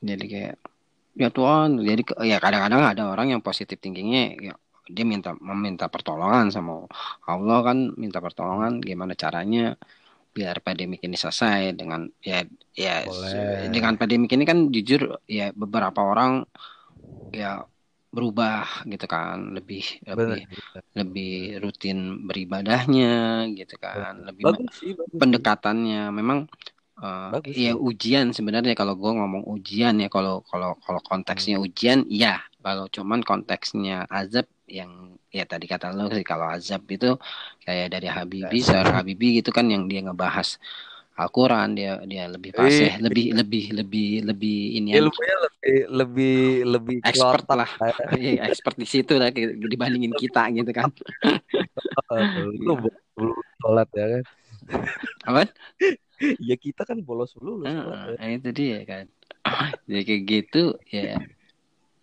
Jadi 0.00 0.24
kayak 0.26 0.54
ya 1.14 1.28
Tuhan, 1.28 1.76
jadi 1.84 2.02
ya 2.24 2.36
kadang-kadang 2.40 2.82
ada 2.82 3.02
orang 3.12 3.36
yang 3.36 3.44
positif 3.44 3.76
thinkingnya 3.78 4.34
ya 4.40 4.54
dia 4.88 5.04
minta 5.06 5.36
meminta 5.38 5.86
pertolongan 5.92 6.48
sama 6.50 6.88
Allah 7.28 7.58
kan 7.62 7.94
minta 8.00 8.18
pertolongan 8.18 8.80
gimana 8.82 9.12
caranya 9.14 9.76
biar 10.36 10.56
pandemik 10.64 11.00
ini 11.04 11.16
selesai 11.16 11.76
dengan 11.76 12.00
ya 12.24 12.40
ya 12.72 13.04
Boleh. 13.04 13.68
dengan 13.68 13.94
pandemik 14.00 14.30
ini 14.32 14.44
kan 14.48 14.58
jujur 14.74 15.00
ya 15.28 15.52
beberapa 15.52 16.00
orang 16.02 16.32
ya 17.32 17.64
berubah 18.12 18.84
gitu 18.92 19.06
kan 19.08 19.56
lebih 19.56 19.84
lebih 20.04 20.44
Bener. 20.44 20.82
lebih 21.00 21.32
rutin 21.64 21.98
beribadahnya 22.28 23.08
gitu 23.56 23.74
kan 23.80 24.20
lebih 24.28 24.44
Bagus 24.44 24.72
sih, 24.80 24.92
bagus 24.92 25.08
sih. 25.12 25.18
pendekatannya 25.20 26.02
memang 26.12 26.38
Bagus 27.32 27.56
ya 27.56 27.72
sih. 27.72 27.80
ujian 27.88 28.26
sebenarnya 28.36 28.76
kalau 28.76 28.94
gue 29.00 29.10
ngomong 29.10 29.42
ujian 29.48 29.96
ya 29.96 30.08
kalau 30.12 30.44
kalau 30.44 30.76
kalau 30.84 31.00
konteksnya 31.00 31.56
Hmm. 31.56 31.66
ujian 31.66 31.98
iya 32.06 32.40
kalau 32.62 32.86
cuman 32.92 33.20
konteksnya 33.24 34.04
azab 34.12 34.46
yang 34.78 34.90
ya 35.28 35.44
tadi 35.44 35.66
kata 35.72 35.92
lo 35.96 36.08
sih 36.16 36.24
kalau 36.24 36.46
azab 36.56 36.82
itu 36.88 37.08
kayak 37.64 37.86
dari 37.94 38.08
Habibi 38.08 38.58
Ya. 38.60 38.64
seorang 38.68 38.94
Habibi 39.04 39.26
gitu 39.40 39.50
kan 39.56 39.66
yang 39.68 39.84
dia 39.90 40.00
ngebahas 40.04 40.48
Al-Quran 41.12 41.76
dia 41.76 42.00
dia 42.08 42.24
lebih 42.34 42.50
fasih 42.56 42.96
Iya. 42.96 43.04
lebih 43.04 43.26
lebih 43.36 43.64
lebih 43.78 44.08
lebih 44.32 44.58
ini 44.80 44.88
Ilmunya 44.96 45.36
lebih 45.46 45.76
lebih 45.92 46.36
lebih 46.72 46.96
expert 47.04 47.44
lah 47.52 47.68
Iya, 48.16 48.48
expert 48.48 48.76
di 48.80 48.88
situ 48.88 49.12
lah 49.20 49.28
dibandingin 49.72 50.16
kita 50.16 50.48
gitu 50.56 50.70
kan 50.72 50.88
lu 52.66 52.74
belum 53.16 53.36
sholat 53.60 53.88
ya 53.94 54.06
kan. 54.18 54.24
apa 55.28 55.42
Ya 56.48 56.54
kita 56.54 56.86
kan 56.86 57.02
bolos 57.02 57.34
dulu 57.34 57.66
sholat. 57.66 58.14
ya. 58.22 58.26
Itu 58.38 58.50
dia 58.54 58.78
kan. 58.86 59.04
Jadi 59.90 60.02
kayak 60.08 60.22
gitu 60.30 60.64
ya. 60.88 61.18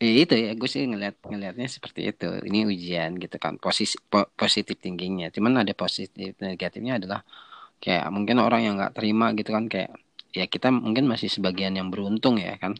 Ya 0.05 0.09
itu 0.23 0.33
ya 0.45 0.49
gue 0.59 0.69
sih 0.73 0.81
ngeliat 0.91 1.15
ngelihatnya 1.29 1.67
seperti 1.75 1.99
itu. 2.09 2.25
Ini 2.47 2.57
ujian 2.71 3.09
gitu 3.23 3.35
kan. 3.43 3.53
Posisi 3.63 3.95
po- 4.11 4.29
positif 4.41 4.75
tingginya. 4.85 5.25
Cuman 5.35 5.53
ada 5.61 5.73
positif 5.81 6.29
negatifnya 6.47 6.93
adalah 6.99 7.19
kayak 7.83 8.05
mungkin 8.15 8.37
orang 8.45 8.61
yang 8.65 8.73
nggak 8.79 8.93
terima 8.97 9.25
gitu 9.39 9.49
kan 9.57 9.65
kayak 9.73 9.89
ya 10.39 10.45
kita 10.53 10.67
mungkin 10.85 11.05
masih 11.11 11.29
sebagian 11.35 11.73
yang 11.79 11.87
beruntung 11.93 12.35
ya 12.45 12.51
kan 12.63 12.73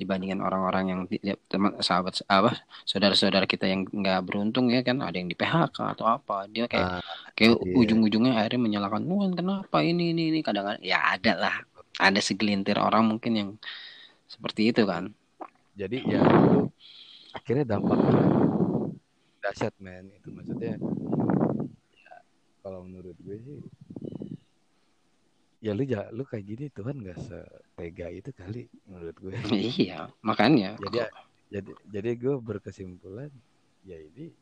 dibandingkan 0.00 0.40
orang-orang 0.46 0.84
yang 0.92 1.00
ya, 1.28 1.34
teman 1.52 1.72
sahabat 1.88 2.14
apa 2.36 2.50
saudara-saudara 2.90 3.46
kita 3.52 3.66
yang 3.72 3.82
nggak 4.00 4.18
beruntung 4.26 4.66
ya 4.74 4.80
kan 4.88 4.96
ada 5.06 5.16
yang 5.20 5.28
di 5.32 5.36
PHK 5.40 5.78
atau 5.94 6.06
apa 6.16 6.34
dia 6.54 6.64
kayak 6.72 6.88
Ah, 6.88 7.00
kayak 7.36 7.52
iya. 7.64 7.74
ujung-ujungnya 7.80 8.32
akhirnya 8.38 8.60
menyalahkan 8.66 9.02
Wah, 9.10 9.28
kenapa 9.38 9.76
ini 9.90 10.02
ini 10.12 10.22
ini 10.32 10.38
kadang 10.48 10.66
ya 10.90 10.98
ada 11.14 11.32
lah 11.42 11.54
ada 12.06 12.20
segelintir 12.28 12.76
orang 12.86 13.02
mungkin 13.10 13.32
yang 13.40 13.50
seperti 14.34 14.62
itu 14.72 14.82
kan 14.92 15.04
jadi 15.74 15.98
ya 16.06 16.20
itu 16.22 16.60
akhirnya 17.34 17.64
dampaknya 17.66 18.24
dahsyat 19.42 19.74
men 19.76 20.08
itu 20.08 20.32
maksudnya. 20.32 20.78
Ya, 21.92 22.14
kalau 22.62 22.80
menurut 22.86 23.18
gue 23.20 23.36
sih 23.36 23.58
ya 25.60 25.72
lu 25.72 25.84
ja- 25.84 26.08
lu 26.12 26.24
kayak 26.24 26.44
gini 26.44 26.64
Tuhan 26.70 27.00
nggak 27.00 27.18
setega 27.20 28.08
itu 28.08 28.30
kali 28.32 28.70
menurut 28.86 29.16
gue. 29.18 29.32
Iya 29.84 30.08
makanya. 30.22 30.76
Jadi 30.80 30.98
jadi 31.52 31.72
jadi 31.90 32.10
gue 32.16 32.34
berkesimpulan 32.40 33.28
ya 33.84 33.98
ini 34.00 34.32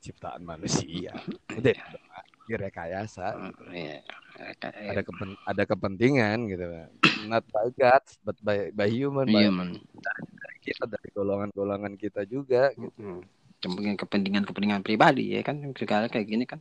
ciptaan 0.00 0.42
manusia. 0.42 1.12
Udah 1.58 1.76
direkayasa. 2.48 3.26
Gitu. 3.50 3.64
Iya. 3.70 4.02
Ada 4.42 5.02
kepen, 5.06 5.30
ada 5.46 5.62
kepentingan 5.66 6.38
gitu 6.50 6.66
kan 6.66 6.88
not 7.30 7.44
by 7.54 7.68
God 7.78 8.04
but 8.26 8.36
by 8.42 8.74
by 8.74 8.88
human 8.90 9.30
by 9.30 9.46
iya 9.46 9.50
man 9.50 9.78
kita 10.62 10.86
dari 10.86 11.08
golongan-golongan 11.10 11.94
kita 11.98 12.22
juga 12.26 12.70
gitu. 12.74 12.90
Hmm. 12.98 13.22
kepentingan 13.62 13.96
kepentingan 13.98 14.42
kepentingan 14.46 14.82
pribadi 14.82 15.34
ya 15.34 15.42
kan 15.46 15.58
segala 15.78 16.06
kayak 16.10 16.26
gini 16.26 16.44
kan 16.46 16.58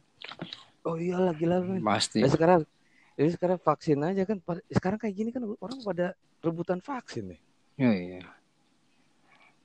oh 0.86 0.98
iyalah 0.98 1.34
gila 1.38 1.62
men. 1.62 1.82
pasti 1.82 2.22
Nah, 2.22 2.30
sekarang 2.30 2.62
ini 3.18 3.30
sekarang 3.34 3.58
vaksin 3.62 4.02
aja 4.02 4.24
kan 4.26 4.38
sekarang 4.74 4.98
kayak 5.02 5.16
gini 5.18 5.30
kan 5.30 5.46
orang 5.62 5.80
pada 5.82 6.14
rebutan 6.42 6.82
vaksin 6.82 7.34
nih 7.36 7.42
Iya, 7.82 7.94
iya. 7.98 8.22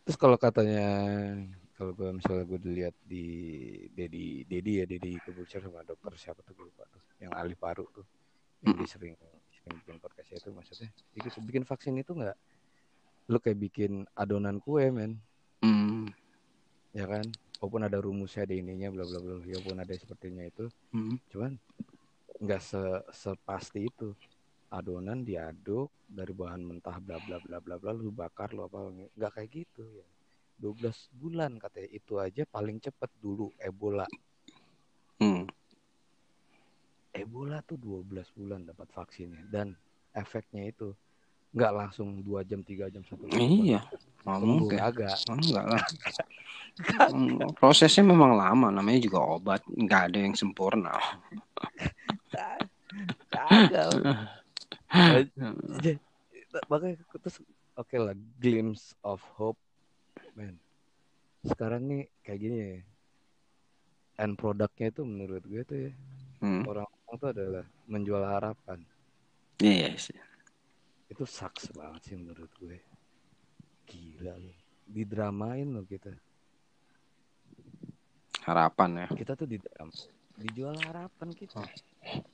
terus 0.08 0.16
kalau 0.16 0.40
katanya 0.40 0.88
kalau 1.76 1.92
gue 1.92 2.08
misalnya 2.08 2.44
gue 2.48 2.60
dilihat 2.60 2.96
di 3.04 3.24
Dedi 3.92 4.48
Dedi 4.48 4.80
ya 4.80 4.84
Dedi 4.88 5.20
Kebucer 5.20 5.60
sama 5.60 5.84
dokter 5.84 6.08
siapa 6.16 6.40
tuh 6.40 6.56
gue 6.56 6.66
lupa 6.72 6.88
tuh. 6.88 7.04
Yang 7.20 7.32
ahli 7.36 7.54
paru 7.54 7.84
tuh 7.92 8.06
yang 8.64 8.80
dia 8.80 8.88
sering 8.88 9.12
sering 9.52 9.76
bikin 9.84 9.96
podcast 10.00 10.28
itu 10.32 10.48
maksudnya. 10.56 10.88
Bikin, 11.12 11.30
bikin 11.44 11.64
vaksin 11.68 11.94
itu 12.00 12.16
nggak? 12.16 12.36
Lu 13.28 13.36
kayak 13.36 13.60
bikin 13.60 14.08
adonan 14.16 14.56
kue 14.56 14.88
men. 14.88 15.20
Hmm. 15.60 16.08
ya 16.96 17.04
kan? 17.04 17.28
Walaupun 17.60 17.82
ada 17.84 18.00
rumusnya 18.00 18.48
ada 18.48 18.56
ininya 18.56 18.88
bla 18.92 19.04
bla 19.04 19.20
bla 19.20 19.44
ya 19.44 19.60
walaupun 19.60 19.76
ada 19.76 19.92
sepertinya 19.92 20.44
itu. 20.48 20.72
Hmm. 20.96 21.20
cuman 21.28 21.60
nggak 22.40 22.60
se 22.64 22.80
sepasti 23.12 23.84
itu. 23.84 24.16
Adonan 24.72 25.22
diaduk 25.22 25.92
dari 26.08 26.32
bahan 26.32 26.64
mentah 26.64 26.96
bla 27.04 27.20
bla 27.20 27.36
bla 27.38 27.60
bla 27.60 27.76
bla 27.76 27.90
lu 27.92 28.10
bakar 28.10 28.50
lu 28.56 28.64
apa 28.64 28.90
nggak 29.14 29.32
kayak 29.38 29.50
gitu 29.62 29.86
ya 29.94 30.06
12 30.56 31.12
bulan 31.12 31.60
katanya 31.60 31.88
itu 31.92 32.16
aja 32.16 32.42
paling 32.48 32.80
cepet 32.80 33.10
dulu 33.20 33.52
Ebola 33.60 34.08
Hmm. 35.16 35.48
Ebola 37.16 37.64
tuh 37.64 37.80
12 37.80 38.28
bulan 38.36 38.68
dapat 38.68 38.92
vaksinnya 38.92 39.48
dan 39.48 39.72
efeknya 40.12 40.68
itu 40.68 40.92
nggak 41.56 41.72
langsung 41.72 42.20
dua 42.20 42.44
jam 42.44 42.60
tiga 42.60 42.92
jam 42.92 43.00
satu 43.08 43.24
jam 43.32 43.40
Iya, 43.40 43.80
mungkin. 44.44 44.76
agak 44.76 45.16
Enggak 45.24 45.64
lah. 45.72 45.84
Hmm, 47.08 47.56
Prosesnya 47.56 48.04
memang 48.04 48.36
lama, 48.36 48.68
namanya 48.68 49.00
juga 49.00 49.24
obat, 49.24 49.64
nggak 49.64 50.02
ada 50.12 50.18
yang 50.20 50.36
sempurna. 50.36 50.92
kagak 53.32 53.88
Jadi, 55.80 55.96
makanya 56.68 57.00
terus 57.16 57.40
oke 57.74 57.96
lah 57.96 58.12
glimpse 58.36 58.92
of 59.00 59.24
hope 59.32 59.56
man 60.36 60.54
sekarang 61.42 61.82
nih 61.84 62.02
kayak 62.20 62.38
gini 62.38 62.56
ya 62.60 62.70
end 64.18 64.36
produknya 64.36 64.86
itu 64.88 65.02
menurut 65.02 65.42
gue 65.42 65.62
tuh 65.62 65.78
ya 65.80 65.92
Hmm. 66.36 66.68
orang-orang 66.68 67.16
tuh 67.16 67.28
adalah 67.32 67.64
menjual 67.88 68.20
harapan 68.20 68.84
Iya 69.56 69.96
sih. 69.96 70.12
itu 71.08 71.24
sucks 71.24 71.72
banget 71.72 72.00
sih 72.04 72.16
menurut 72.20 72.52
gue 72.60 72.76
gila 73.88 74.36
lu 74.36 74.52
didramain 74.84 75.64
loh 75.64 75.82
kita 75.82 76.12
Harapan 78.44 78.90
ya. 79.00 79.08
kita 79.10 79.32
tuh 79.32 79.48
di 79.48 79.56
dijual 80.36 80.76
harapan 80.76 81.28
kita 81.32 81.56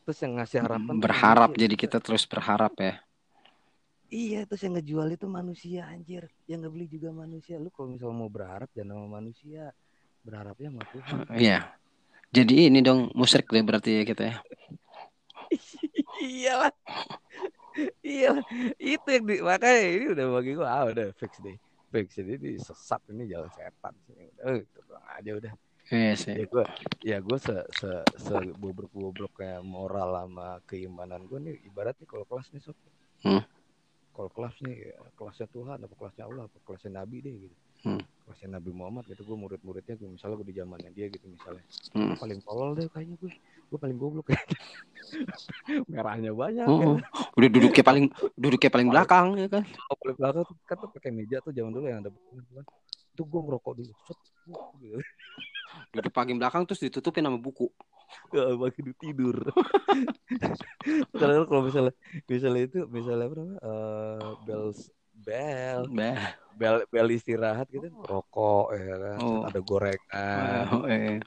terus 0.03 0.19
yang 0.19 0.35
ngasih 0.37 0.59
harapan 0.67 0.95
Berharap 0.99 1.51
jadi 1.55 1.75
kita 1.79 2.03
terus 2.03 2.27
berharap 2.27 2.75
ya. 2.77 2.99
Iya 4.13 4.41
terus 4.45 4.61
yang 4.61 4.77
ngejual 4.77 5.09
itu 5.17 5.27
manusia 5.27 5.89
anjir. 5.89 6.29
Yang 6.45 6.69
ngebeli 6.69 6.87
juga 6.93 7.09
manusia. 7.17 7.57
Lu 7.57 7.73
kalau 7.73 7.97
misalnya 7.97 8.17
mau 8.21 8.29
berharap 8.29 8.69
jangan 8.77 9.01
sama 9.01 9.09
manusia. 9.09 9.73
Berharapnya 10.21 10.69
sama 10.69 10.85
Tuhan. 10.93 11.17
Iya. 11.41 11.59
Jadi 12.33 12.55
ini 12.69 12.81
dong 12.81 13.13
musrik 13.13 13.49
deh 13.49 13.65
berarti 13.65 14.01
ya 14.01 14.05
kita 14.09 14.23
ya. 14.25 14.37
iyalah. 16.25 16.73
Iyalah. 18.01 18.45
Itu 18.77 19.09
yang 19.09 19.25
di, 19.29 19.35
makanya 19.41 19.81
ini 19.85 20.07
udah 20.17 20.27
bagi 20.33 20.53
gua 20.57 20.69
ah 20.69 20.83
udah 20.89 21.07
fix 21.17 21.33
deh. 21.45 21.57
Fix 21.93 22.09
ini 22.21 22.35
di 22.41 22.53
sesat 22.57 23.05
ini 23.13 23.29
jalan 23.29 23.53
setan 23.53 23.93
sih. 24.09 24.17
Udah 24.41 24.49
eh, 24.49 24.65
itu 24.65 24.81
aja 24.97 25.31
udah. 25.37 25.53
Iya 25.93 26.09
ya 26.09 26.15
sih. 26.17 26.35
gua 26.49 26.65
ya 27.05 27.17
gua 27.21 27.37
se 27.37 27.57
se 27.77 27.91
se 28.17 28.35
bobrok 28.57 28.93
bobrok 28.97 29.33
kayak 29.37 29.61
moral 29.61 30.17
sama 30.17 30.57
keimanan 30.65 31.29
gua 31.29 31.37
nih 31.37 31.61
ibaratnya 31.69 32.09
kalau 32.09 32.25
kelas 32.25 32.49
nih 32.57 32.65
sob. 32.65 32.77
Hmm. 33.29 33.45
Kalau 34.13 34.29
kelas 34.29 34.55
nih 34.61 34.93
ya, 34.93 34.97
kelasnya 35.17 35.47
Tuhan 35.49 35.79
apa 35.81 35.95
kelasnya 35.97 36.25
Allah 36.29 36.45
apa 36.47 36.59
kelasnya 36.65 36.93
Nabi 37.01 37.19
deh 37.25 37.37
gitu 37.49 37.57
Hmm. 37.83 37.99
kelasnya 38.23 38.63
Nabi 38.63 38.71
Muhammad 38.71 39.11
gitu 39.11 39.27
gua 39.27 39.35
murid-muridnya 39.35 39.99
gua 39.99 40.15
misalnya 40.15 40.39
gua 40.39 40.47
di 40.47 40.55
zamannya 40.55 40.91
dia 40.95 41.07
gitu 41.11 41.27
misalnya 41.27 41.65
Hmm. 41.93 42.15
Paling 42.17 42.41
tolol 42.47 42.71
deh 42.79 42.87
kayaknya 42.89 43.17
gue 43.21 43.31
gue 43.69 43.79
paling 43.81 43.99
goblok 44.01 44.33
kayaknya 44.33 44.59
merahnya 45.93 46.33
banyak 46.33 46.67
Oh, 46.69 46.79
kan 46.79 46.89
udah 47.37 47.49
duduknya 47.53 47.85
paling 47.85 48.07
duduknya 48.37 48.71
paling 48.73 48.89
belakang 48.89 49.27
ya 49.37 49.49
kan. 49.49 49.65
Kalau 49.65 49.97
paling 50.01 50.17
belakang 50.17 50.43
tuh 50.49 50.57
kan 50.65 50.77
tuh 50.81 50.89
pakai 50.93 51.11
meja 51.13 51.37
tuh 51.45 51.53
zaman 51.53 51.73
dulu 51.73 51.85
yang 51.89 52.01
ada 52.01 52.09
kan 52.13 52.65
itu 53.13 53.23
gue 53.29 53.41
ngerokok 53.45 53.73
dulu 53.77 53.93
set 54.09 54.19
gitu. 54.81 54.99
Duduk 55.93 56.13
paling 56.13 56.37
belakang 56.41 56.63
terus 56.65 56.81
ditutupin 56.81 57.25
sama 57.25 57.37
buku. 57.37 57.69
Ya 58.33 58.45
bagi 58.57 58.81
tidur. 58.99 59.37
Karena 61.21 61.45
kalau 61.47 61.63
misalnya 61.67 61.95
misalnya 62.29 62.63
itu 62.67 62.79
misalnya 62.89 63.27
apa 63.29 63.35
namanya 63.39 63.59
eh, 63.63 64.31
bel 64.47 64.65
bel 65.23 65.83
bel. 66.59 66.77
bel 66.91 67.09
istirahat 67.15 67.71
gitu 67.71 67.87
rokok 68.03 68.75
ya 68.75 68.97
kan. 68.99 69.19
Oh. 69.23 69.43
ada 69.47 69.61
gorengan 69.63 70.67
Oh, 70.73 70.83
eh. 70.89 71.21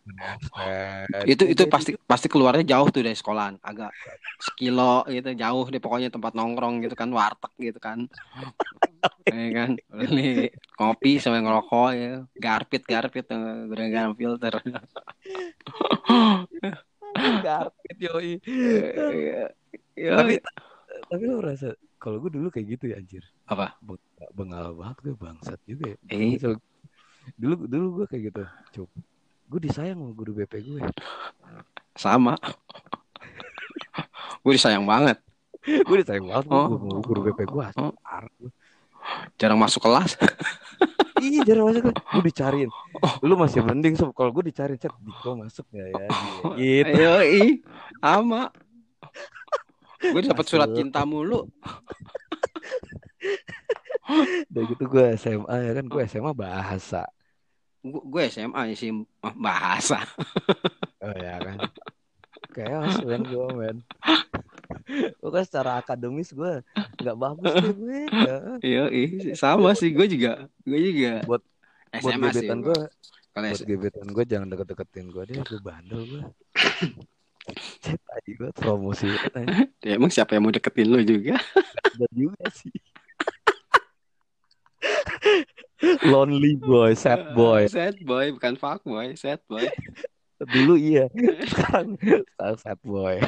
itu 1.30 1.44
itu 1.48 1.64
pasti 1.72 1.96
pasti 2.04 2.28
keluarnya 2.28 2.66
jauh 2.76 2.88
tuh 2.92 3.06
dari 3.06 3.16
sekolahan 3.16 3.56
agak 3.64 3.92
sekilo 4.42 5.08
gitu 5.08 5.32
jauh 5.38 5.66
deh 5.72 5.80
pokoknya 5.80 6.12
tempat 6.12 6.36
nongkrong 6.36 6.84
gitu 6.84 6.96
kan 6.98 7.08
warteg 7.14 7.54
gitu 7.60 7.80
kan 7.80 8.10
ya 9.26 9.48
kan 9.54 9.70
beli 9.90 10.50
kopi 10.74 11.18
sama 11.18 11.40
ngerokok 11.40 11.90
ya 11.94 12.14
garpit 12.36 12.84
garpit 12.84 13.26
gorengan 13.70 14.14
filter 14.14 14.54
Karpet 17.16 17.98
yoi. 17.98 18.38
Iya. 19.96 20.12
Tapi 20.20 20.34
tapi 21.08 21.24
lu 21.24 21.40
merasa 21.40 21.72
kalau 21.96 22.20
gue 22.20 22.32
dulu 22.32 22.48
kayak 22.52 22.76
gitu 22.76 22.92
ya 22.92 23.00
anjir. 23.00 23.24
Apa? 23.48 23.80
Beng- 23.80 24.04
Bengal 24.36 24.76
banget 24.76 24.98
gue 25.02 25.16
bangsat 25.16 25.60
juga 25.64 25.96
ya. 25.96 25.98
Eh. 26.12 26.36
Misal- 26.36 26.60
dulu 27.40 27.66
dulu 27.66 27.86
gue 28.02 28.06
kayak 28.12 28.24
gitu. 28.32 28.44
Cuk. 28.76 28.90
Gue 29.48 29.60
disayang 29.64 30.02
sama 30.04 30.12
guru 30.12 30.32
BP 30.36 30.54
gue. 30.62 30.82
sama. 31.96 32.36
gue 34.44 34.54
disayang 34.54 34.84
banget. 34.84 35.18
gue 35.64 35.98
disayang 35.98 36.28
banget 36.28 36.46
Oh. 36.52 36.68
gue 36.70 37.02
guru 37.02 37.20
BP 37.32 37.48
gue. 37.48 37.66
Oh. 37.80 37.94
Jarang 39.36 39.60
masuk 39.60 39.84
kelas. 39.84 40.16
Iya 41.16 41.48
jarang 41.48 41.72
masuk 41.72 41.82
gue. 41.90 41.96
Gue 41.96 42.24
dicariin. 42.28 42.70
Lu 43.24 43.40
masih 43.40 43.64
mending 43.64 43.96
sob. 43.96 44.12
Kalau 44.12 44.36
gue 44.36 44.52
dicariin 44.52 44.76
chat 44.76 44.92
Diko 45.00 45.40
masuk 45.40 45.64
ya 45.72 45.88
ya. 45.88 46.08
Gitu. 46.60 46.92
Ayo, 47.00 47.16
i, 47.24 47.64
sama. 48.04 48.52
Gue 50.04 50.22
dapat 50.22 50.46
surat 50.46 50.70
cinta 50.76 51.08
mulu. 51.08 51.48
Udah 54.54 54.64
gitu 54.70 54.84
gue 54.86 55.06
SMA 55.18 55.56
ya 55.56 55.72
kan. 55.80 55.86
Gue 55.88 56.04
SMA 56.06 56.32
bahasa. 56.36 57.08
Gue 57.86 58.28
SMA 58.28 58.76
sih 58.76 58.92
bahasa. 59.40 60.04
Oh 61.00 61.16
ya 61.16 61.40
kan. 61.40 61.58
Chaos 62.52 63.00
men 63.08 63.24
gue 63.24 63.48
men. 63.56 63.78
Pokoknya 65.18 65.46
secara 65.46 65.72
akademis 65.80 66.30
gue 66.32 66.62
nggak 67.00 67.18
bagus 67.18 67.54
deh 67.54 67.74
gue. 67.74 68.00
Ya. 68.12 68.38
Iya, 68.66 68.84
i, 68.90 69.02
sama 69.34 69.72
sih. 69.74 69.92
Gue 69.92 70.06
juga. 70.06 70.46
Gue 70.62 70.80
juga. 70.82 71.22
Buat- 71.26 71.46
Buat 71.96 72.12
SMA 72.12 72.28
sih. 72.36 72.44
gebetan 72.44 72.60
gue, 72.60 72.80
Kalau 73.32 73.48
buat 73.48 73.64
gebetan 73.64 74.08
gue 74.12 74.24
jangan 74.28 74.48
deket-deketin 74.52 75.06
gue 75.10 75.24
deh. 75.26 75.38
Gue 75.42 75.60
bandel 75.64 76.02
gue. 76.04 76.24
Tadi 77.86 78.32
gue 78.34 78.50
promosi 78.52 79.06
ya, 79.06 79.94
emang 79.94 80.10
siapa 80.10 80.34
yang 80.34 80.44
mau 80.44 80.52
deketin 80.52 80.90
lo 80.90 80.98
juga? 81.00 81.38
Ada 81.94 82.08
juga 82.10 82.42
sih. 82.50 82.74
Lonely 86.04 86.58
boy, 86.58 86.98
sad 86.98 87.38
boy. 87.38 87.70
Sad 87.74 88.02
boy, 88.02 88.34
bukan 88.34 88.58
fuck 88.58 88.82
boy. 88.82 89.14
Sad 89.14 89.42
boy. 89.46 89.70
Dulu 90.42 90.76
iya, 90.76 91.08
sekarang 91.48 91.96
sekarang 92.02 92.58
sad 92.60 92.80
boy. 92.82 93.22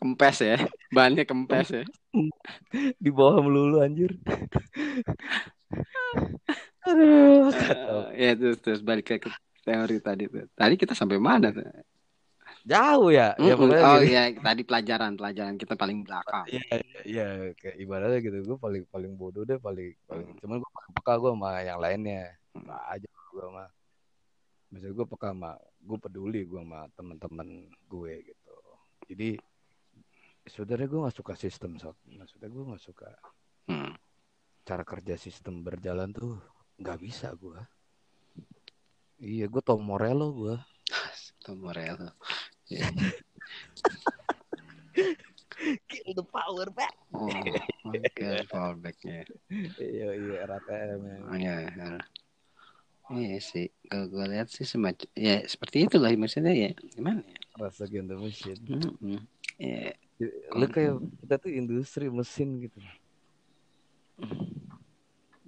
Kempes 0.00 0.38
ya. 0.40 0.56
Bahannya 0.94 1.24
kempes 1.28 1.68
ya. 1.72 1.84
Di 2.96 3.10
bawah 3.12 3.44
melulu 3.44 3.84
anjir. 3.84 4.16
Aduh, 6.88 7.52
kacau. 7.52 8.12
Eh, 8.16 8.28
ya 8.28 8.32
terus 8.38 8.58
terus 8.64 8.80
balik 8.80 9.04
ke 9.04 9.20
ke 9.20 9.28
teori 9.64 10.00
tadi 10.00 10.24
tuh. 10.30 10.48
Tadi 10.56 10.74
kita 10.80 10.96
sampai 10.96 11.20
mana 11.20 11.52
tuh? 11.52 11.64
Jauh 12.68 13.08
ya, 13.08 13.32
ya 13.40 13.56
Mm-mm. 13.56 13.60
pokoknya 13.64 13.80
oh 13.80 13.96
gini. 14.00 14.12
iya, 14.12 14.22
tadi 14.44 14.62
pelajaran 14.64 15.12
pelajaran 15.16 15.56
kita 15.56 15.72
paling 15.72 16.04
belakang. 16.04 16.44
Iya, 16.52 16.76
iya, 17.04 17.26
kayak 17.56 17.76
ibaratnya 17.80 18.18
gitu. 18.20 18.36
Gue 18.44 18.58
paling 18.60 18.84
paling 18.92 19.12
bodoh 19.16 19.44
deh, 19.48 19.56
paling 19.56 19.96
paling. 20.04 20.36
Cuman 20.36 20.60
gue 20.60 20.70
peka 21.00 21.16
gue 21.16 21.32
sama 21.32 21.64
yang 21.64 21.80
lainnya. 21.80 22.36
Peka 22.52 22.76
aja 22.92 23.08
gue 23.08 23.42
sama. 23.44 23.64
Maksud 24.68 24.90
gue 24.92 25.06
peka 25.08 25.28
sama, 25.32 25.52
gue 25.80 25.98
peduli 26.00 26.40
gue 26.44 26.60
sama 26.60 26.80
teman-teman 26.92 27.48
gue 27.88 28.12
gitu. 28.20 28.56
Jadi 29.08 29.30
sebenarnya 30.48 30.86
gue 30.86 31.00
nggak 31.04 31.16
suka 31.16 31.34
sistem 31.34 31.76
sok. 31.76 31.96
Maksudnya 32.10 32.48
gue 32.48 32.64
nggak 32.64 32.82
suka 32.82 33.08
Hmm. 33.68 33.92
cara 34.64 34.80
kerja 34.80 35.14
sistem 35.14 35.60
berjalan 35.60 36.08
tuh 36.10 36.40
nggak 36.76 36.98
bisa 36.98 37.32
gue. 37.32 37.60
Iya, 39.18 39.44
gue 39.46 39.60
Tom 39.60 39.82
Morello 39.82 40.32
gue. 40.32 40.54
Itu 41.38 41.52
Morel. 41.62 42.12
Ya. 42.68 42.84
Kill 45.88 46.14
the 46.14 46.22
power 46.24 46.70
back. 46.70 46.94
Oh, 47.12 47.28
oke, 47.84 48.28
fallbacknya. 48.46 49.26
Iya, 49.76 50.08
iya, 50.14 50.38
RATM. 50.46 51.00
ya. 51.02 51.16
Oh, 51.18 51.34
Iya, 51.34 51.54
iya. 51.66 51.88
Iya 53.08 53.40
sih, 53.40 53.72
kalau 53.88 54.04
gue 54.06 54.24
lihat 54.28 54.52
sih 54.52 54.68
semacam 54.68 55.08
ya 55.16 55.40
seperti 55.48 55.88
itulah 55.88 56.12
maksudnya 56.12 56.52
ya 56.52 56.70
gimana 56.92 57.24
ya? 57.24 57.40
Rasa 57.56 57.88
against 57.88 58.12
the 58.12 58.16
machine. 58.20 58.60
Mm-mm. 58.68 59.24
Ya, 59.56 59.96
Lu 60.50 60.66
kayak 60.66 60.98
kita 61.22 61.34
tuh 61.38 61.50
industri 61.54 62.10
mesin 62.10 62.58
gitu. 62.58 62.78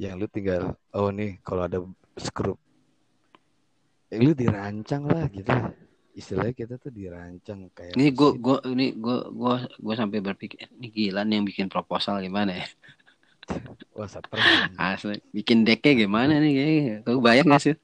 Yang 0.00 0.14
lu 0.16 0.26
tinggal, 0.30 0.62
oh 0.94 1.10
nih 1.10 1.36
kalau 1.42 1.66
ada 1.66 1.78
skrup, 2.16 2.56
eh, 4.08 4.16
lu 4.16 4.32
dirancang 4.32 5.04
lah 5.04 5.26
gitu. 5.28 5.50
Istilahnya 6.10 6.54
kita 6.54 6.74
tuh 6.78 6.90
dirancang 6.90 7.68
kayak 7.70 7.94
Ini 7.94 8.08
gue 8.10 8.30
mesin. 8.32 8.42
gue 8.42 8.56
ini 8.72 8.86
gue 8.96 9.16
gue 9.30 9.54
gue 9.76 9.94
sampai 9.94 10.18
berpikir 10.18 10.70
ini 10.72 10.88
gila 10.88 11.22
nih 11.22 11.34
yang 11.38 11.46
bikin 11.46 11.66
proposal 11.68 12.18
gimana 12.22 12.64
ya? 12.64 12.66
Wah, 13.98 14.06
stres. 14.06 14.42
Asli 14.78 15.18
bikin 15.34 15.66
decknya 15.66 16.06
gimana 16.06 16.38
nih 16.38 16.52
kayaknya? 16.54 16.96
Kau 17.02 17.20
bayang 17.20 17.50
gak 17.50 17.62
sih? 17.62 17.74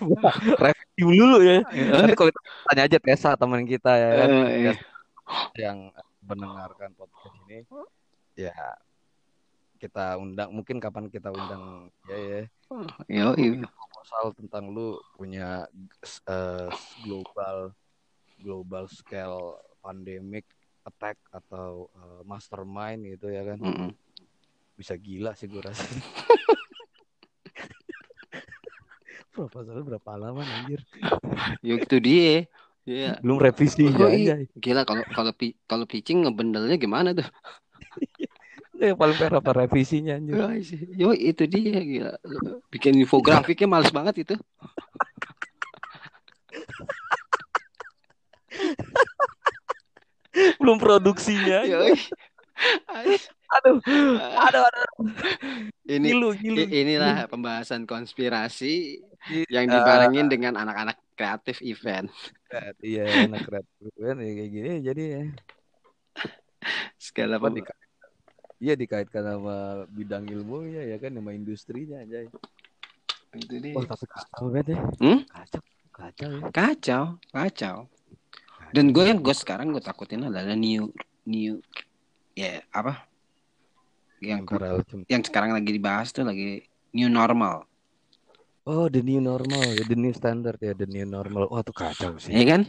Review 0.64 1.08
dulu 1.12 1.38
ya. 1.44 1.60
Nanti 1.68 2.14
kalau 2.16 2.32
tanya 2.66 2.82
aja 2.88 2.98
Tessa 2.98 3.36
teman 3.36 3.62
kita 3.68 3.92
ya 3.94 4.08
kan, 4.24 4.28
Eh, 4.28 4.48
iya. 4.64 4.72
yang 5.54 5.78
mendengarkan 6.24 6.92
podcast 6.96 7.34
ini, 7.48 7.64
ya 8.36 8.54
kita 9.80 10.20
undang, 10.20 10.52
mungkin 10.52 10.76
kapan 10.76 11.08
kita 11.08 11.32
undang 11.32 11.88
ya 12.04 12.16
ya. 12.16 12.40
Yo, 13.08 13.32
iya. 13.40 13.64
proposal 13.64 14.24
tentang 14.36 14.68
lu 14.70 15.00
punya 15.16 15.64
eh, 16.28 16.68
global 17.02 17.72
global 18.40 18.84
scale 18.88 19.56
pandemic 19.80 20.44
attack 20.84 21.16
atau 21.32 21.88
eh, 21.96 22.20
mastermind 22.24 23.04
gitu 23.16 23.28
ya 23.32 23.44
kan 23.44 23.58
Mm-mm. 23.60 23.90
bisa 24.76 24.96
gila 24.96 25.36
sih 25.36 25.44
gue 25.48 25.60
rasa 25.60 25.84
proposalnya 29.36 29.84
berapa 29.84 30.08
halaman 30.16 30.44
anjir 30.44 30.80
Ya 31.64 31.74
itu 31.80 31.96
dia. 32.00 32.48
Iya. 32.88 33.20
belum 33.20 33.38
revisi 33.38 33.84
Oh, 33.92 34.08
iya. 34.08 34.40
Gila 34.56 34.82
kalau 34.88 35.04
kalau 35.12 35.32
kalau 35.68 35.84
pitching 35.84 36.24
ngebendelnya 36.24 36.80
gimana 36.80 37.12
tuh? 37.12 37.28
yang 38.80 38.96
paling 38.96 39.16
parah 39.20 39.44
apa 39.44 39.52
revisinya 39.52 40.16
anjir. 40.16 40.40
Yo 40.96 41.12
itu 41.12 41.44
dia 41.44 41.80
gila. 41.84 42.14
Bikin 42.72 42.96
infografiknya 42.96 43.68
males 43.68 43.92
banget 43.92 44.24
itu. 44.24 44.34
belum 50.60 50.78
produksinya 50.78 51.66
Yo. 51.66 51.82
Aduh 53.50 53.78
aduh 54.46 54.62
aduh 54.62 54.86
Ini 55.90 56.06
gilu 56.14 56.30
gilu 56.38 56.62
inilah 56.70 57.26
pembahasan 57.26 57.82
konspirasi 57.82 59.02
Gi- 59.26 59.48
yang 59.50 59.66
eh, 59.66 59.72
dibarengin 59.74 60.30
dengan 60.30 60.54
anak-anak 60.56 60.96
kreatif 61.18 61.58
event. 61.60 62.08
iya 62.80 63.26
anak 63.26 63.42
kreatif 63.42 63.90
kan 63.98 64.16
ya 64.22 64.30
kayak 64.38 64.50
gini 64.50 64.70
jadi 64.80 65.02
ya 65.02 65.22
Segala 67.00 67.36
apa 67.40 67.48
pem- 67.48 67.58
dika- 67.64 67.78
Iya 68.60 68.76
dikaitkan 68.76 69.24
sama 69.24 69.88
bidang 69.88 70.28
ilmunya 70.28 70.84
ya 70.84 71.00
kan 71.00 71.16
sama 71.16 71.32
industrinya 71.32 72.04
aja. 72.04 72.28
itu 73.32 73.56
dia. 73.56 73.72
Wah 73.72 73.88
tapi 73.88 74.04
kacau 74.04 74.44
banget 74.52 74.66
ya. 74.74 74.78
Hmm? 75.00 75.18
Kacau, 75.24 75.60
kacau 75.94 76.28
ya. 76.28 76.40
Kacau, 76.52 77.04
kacau. 77.32 77.76
Dan 78.76 78.92
gue 78.92 79.04
yang 79.06 79.24
gue 79.24 79.32
sekarang 79.32 79.72
gue 79.72 79.80
takutin 79.80 80.28
adalah 80.28 80.52
new 80.52 80.92
new 81.24 81.56
ya 82.36 82.60
apa? 82.68 83.09
Yang 84.20 84.44
yang 85.08 85.22
sekarang 85.24 85.56
lagi 85.56 85.70
dibahas 85.72 86.12
tuh 86.12 86.28
lagi 86.28 86.68
new 86.92 87.08
normal, 87.08 87.64
Oh 88.68 88.92
the 88.92 89.00
new 89.00 89.18
normal 89.24 89.58
ya, 89.72 89.82
the 89.88 89.96
new 89.96 90.12
standard 90.12 90.60
ya, 90.60 90.76
the 90.76 90.84
new 90.84 91.08
normal. 91.08 91.48
Wah 91.48 91.64
tuh 91.64 91.72
kacau 91.72 92.20
sih. 92.20 92.30
ya 92.30 92.44
kan? 92.44 92.68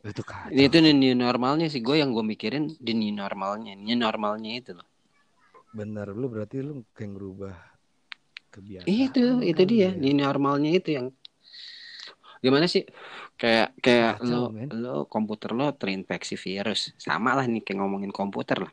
Itu 0.00 0.24
kacau. 0.24 0.50
Itu 0.50 0.80
new 0.80 1.12
normalnya 1.12 1.68
sih 1.68 1.84
gue 1.84 2.00
yang 2.00 2.16
gue 2.16 2.24
mikirin 2.24 2.72
di 2.80 2.96
new 2.96 3.12
normalnya, 3.12 3.76
new 3.76 3.94
normalnya 3.94 4.56
itu 4.56 4.72
loh. 4.72 4.88
Bener 5.76 6.08
lu 6.16 6.32
berarti 6.32 6.64
lu 6.64 6.88
kayak 6.96 7.10
ngerubah 7.14 7.54
kebiasaan. 8.48 8.88
Itu 8.88 9.24
itu 9.44 9.62
kali 9.62 9.70
dia 9.70 9.80
ya. 9.86 9.90
new 9.92 10.14
normalnya 10.16 10.70
itu 10.72 10.88
yang 10.96 11.06
gimana 12.40 12.64
sih? 12.64 12.88
Kayak 13.36 13.76
kayak 13.84 14.24
Kacau, 14.24 14.50
lo 14.50 14.66
lo 14.72 14.96
komputer 15.04 15.52
lo 15.52 15.68
terinfeksi 15.76 16.40
virus, 16.40 16.96
sama 16.96 17.36
lah 17.36 17.44
nih 17.44 17.60
kayak 17.60 17.84
ngomongin 17.84 18.10
komputer 18.10 18.66
lah. 18.66 18.72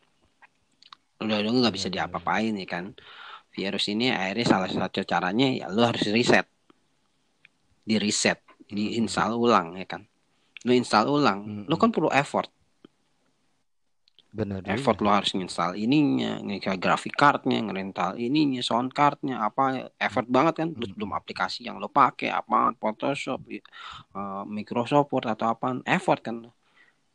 Udah 1.21 1.37
lo 1.39 1.49
nggak 1.51 1.73
bisa 1.75 1.87
Bener, 1.87 2.05
bener. 2.07 2.11
diapa-apain 2.11 2.51
nih 2.55 2.67
kan. 2.67 2.85
Virus 3.55 3.87
ini 3.87 4.11
akhirnya 4.11 4.45
salah 4.45 4.67
satu 4.67 4.99
caranya 5.07 5.47
ya 5.47 5.71
lo 5.71 5.87
harus 5.87 6.03
reset, 6.11 6.43
di 7.87 7.95
reset, 7.95 8.43
di 8.67 8.91
Hmm. 8.95 9.07
install 9.07 9.31
ulang 9.39 9.79
ya 9.79 9.87
kan. 9.87 10.03
Lo 10.67 10.75
install 10.75 11.07
ulang, 11.07 11.39
Hmm. 11.45 11.63
lo 11.71 11.75
kan 11.79 11.91
perlu 11.95 12.11
effort. 12.11 12.51
benar 14.35 14.59
effort 14.67 14.99
juga 14.99 15.07
lo 15.07 15.09
harus 15.15 15.31
install 15.31 15.79
ininya 15.79 16.43
kayak 16.59 16.83
grafik 16.83 17.15
cardnya 17.15 17.55
ngerental 17.63 18.19
ininya 18.19 18.59
sound 18.59 18.91
cardnya 18.91 19.39
apa 19.39 19.87
effort 19.95 20.27
banget 20.27 20.59
kan 20.59 20.69
Hmm. 20.75 20.91
belum 20.91 21.15
aplikasi 21.15 21.63
yang 21.63 21.79
lo 21.79 21.87
pakai 21.87 22.35
apa 22.35 22.75
Photoshop 22.75 23.39
eh, 23.47 23.63
Microsoft 24.43 25.07
Word 25.15 25.31
atau 25.31 25.55
apa 25.55 25.79
effort 25.87 26.19
kan 26.19 26.51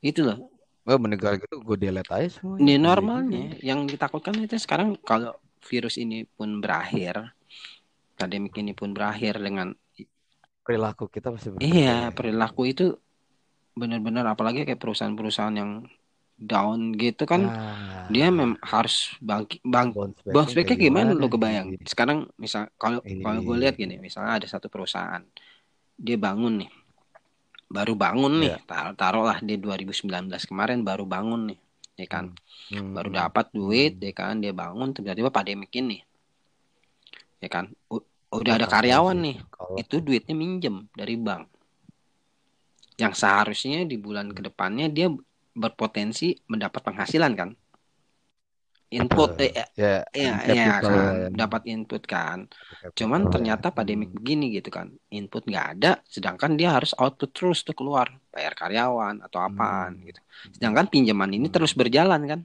itu 0.01 0.25
loh 0.25 0.49
oh 0.91 0.99
meninggal 0.99 1.39
gitu 1.39 1.63
gue 1.63 1.77
delete 1.79 2.11
aja 2.11 2.29
semuanya. 2.35 2.61
Ini 2.61 2.75
Iya. 2.75 2.83
normalnya. 2.83 3.41
Ya. 3.41 3.75
yang 3.75 3.87
ditakutkan 3.87 4.35
itu 4.43 4.59
sekarang 4.59 4.99
kalau 5.07 5.39
virus 5.63 5.97
ini 5.97 6.27
pun 6.27 6.59
berakhir 6.59 7.31
pandemik 8.19 8.53
ini 8.59 8.73
pun 8.77 8.93
berakhir 8.93 9.39
dengan 9.41 9.73
perilaku 10.61 11.09
kita 11.09 11.33
pasti 11.33 11.49
berbeda 11.53 11.65
iya 11.65 12.09
ya. 12.09 12.13
perilaku 12.13 12.63
itu 12.69 12.87
benar-benar 13.73 14.29
apalagi 14.29 14.69
kayak 14.69 14.81
perusahaan-perusahaan 14.81 15.57
yang 15.57 15.73
down 16.37 16.97
gitu 16.97 17.29
kan 17.29 17.49
Nah, 17.53 18.09
dia 18.09 18.33
mem 18.33 18.57
harus 18.65 19.13
bangki 19.21 19.61
bang 19.61 19.93
bounce 19.93 20.53
kayak 20.57 20.81
gimana 20.81 21.13
gimana 21.13 21.21
lo 21.21 21.29
kebayang? 21.29 21.67
Ini- 21.77 21.85
sekarang 21.89 22.29
misal 22.41 22.69
kalau 22.81 23.05
kalau 23.05 23.41
gue 23.45 23.57
lihat 23.61 23.77
gini 23.77 24.01
misalnya 24.01 24.41
ada 24.41 24.47
satu 24.49 24.73
perusahaan 24.73 25.21
dia 26.01 26.17
bangun 26.17 26.65
nih 26.65 26.71
baru 27.71 27.95
bangun 27.95 28.33
nih. 28.43 28.51
Iya. 28.59 28.67
tar 28.67 28.87
taruhlah 28.99 29.39
dia 29.41 29.57
2019 29.57 30.43
kemarin 30.51 30.83
baru 30.83 31.07
bangun 31.07 31.55
nih 31.55 31.59
ya 32.03 32.07
kan? 32.11 32.35
Hmm, 32.69 32.93
baru 32.99 33.09
hmm, 33.15 33.19
dapat 33.23 33.47
duit 33.55 33.95
ya 34.03 34.13
kan? 34.13 34.43
Dia 34.43 34.51
bangun 34.51 34.91
tiba-tiba 34.91 35.31
pandemik 35.31 35.71
ini 35.79 36.03
ya 37.41 37.49
kan? 37.49 37.71
U- 37.89 38.05
udah 38.35 38.53
ada 38.59 38.67
Kacau 38.67 38.75
karyawan 38.75 39.17
sih 39.17 39.23
nih. 39.23 39.37
kalau 39.55 39.75
itu 39.79 39.97
duitnya 40.03 40.35
minjem 40.35 40.77
dari 40.93 41.15
bank. 41.15 41.47
Yang 43.01 43.15
seharusnya 43.23 43.87
di 43.89 43.97
bulan 43.97 44.35
ke 44.35 44.45
depannya 44.45 44.91
dia 44.91 45.09
berpotensi 45.57 46.37
mendapat 46.51 46.83
penghasilan 46.85 47.33
kan 47.39 47.51
input 48.91 49.39
Betul. 49.39 49.55
eh, 49.55 49.67
ya 49.79 50.03
capital 50.03 50.51
iya 50.51 50.67
kan, 50.83 50.91
ya. 50.91 51.29
dapat 51.31 51.63
input 51.71 52.03
kan. 52.11 52.51
Cuman 52.99 53.23
ya. 53.23 53.31
ternyata 53.31 53.71
pandemik 53.71 54.11
begini 54.11 54.51
gitu 54.51 54.67
kan, 54.75 54.91
input 55.15 55.47
nggak 55.47 55.67
ada, 55.79 56.03
sedangkan 56.11 56.59
dia 56.59 56.75
harus 56.75 56.91
output 56.99 57.31
terus 57.31 57.63
tuh 57.63 57.79
keluar, 57.79 58.11
bayar 58.35 58.59
karyawan 58.59 59.23
atau 59.23 59.39
apaan 59.47 60.03
Hmm. 60.03 60.11
gitu. 60.11 60.21
Sedangkan 60.59 60.91
pinjaman 60.91 61.31
ini 61.31 61.47
Hmm. 61.47 61.55
terus 61.55 61.73
berjalan 61.79 62.21
kan, 62.27 62.41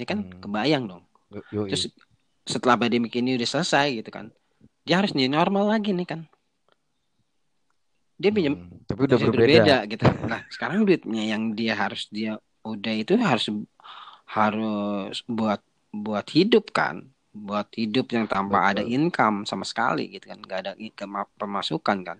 ya 0.00 0.04
kan, 0.08 0.18
Hmm. 0.24 0.40
kebayang 0.40 0.84
dong. 0.88 1.04
Yo- 1.28 1.44
yoi. 1.52 1.68
Terus 1.76 1.92
setelah 2.48 2.80
pandemik 2.80 3.12
ini 3.12 3.36
udah 3.36 3.48
selesai 3.48 4.00
gitu 4.00 4.08
kan, 4.08 4.32
dia 4.88 5.04
harus 5.04 5.12
new 5.12 5.28
normal 5.28 5.68
lagi 5.68 5.92
nih 5.92 6.08
kan. 6.08 6.20
Dia 8.16 8.32
pinjam 8.32 8.56
Hmm. 8.56 8.88
tapi 8.88 9.04
udah 9.04 9.18
berbeda, 9.20 9.36
berbeda 9.36 9.76
gitu. 9.90 10.04
Nah, 10.24 10.40
sekarang 10.48 10.88
duitnya 10.88 11.28
yang 11.28 11.52
dia 11.52 11.76
harus 11.76 12.08
dia 12.08 12.40
udah 12.64 12.94
itu 12.96 13.20
harus 13.20 13.52
harus 14.28 15.22
buat 15.28 15.60
buat 15.94 16.26
hidup 16.32 16.74
kan, 16.74 17.06
buat 17.30 17.70
hidup 17.76 18.10
yang 18.10 18.26
tanpa 18.26 18.74
ada 18.74 18.82
income 18.82 19.46
sama 19.46 19.62
sekali 19.62 20.10
gitu 20.10 20.26
kan, 20.32 20.38
nggak 20.42 20.60
ada 20.66 20.72
i- 20.80 20.94
kema- 20.94 21.30
pemasukan 21.38 21.98
kan. 22.02 22.18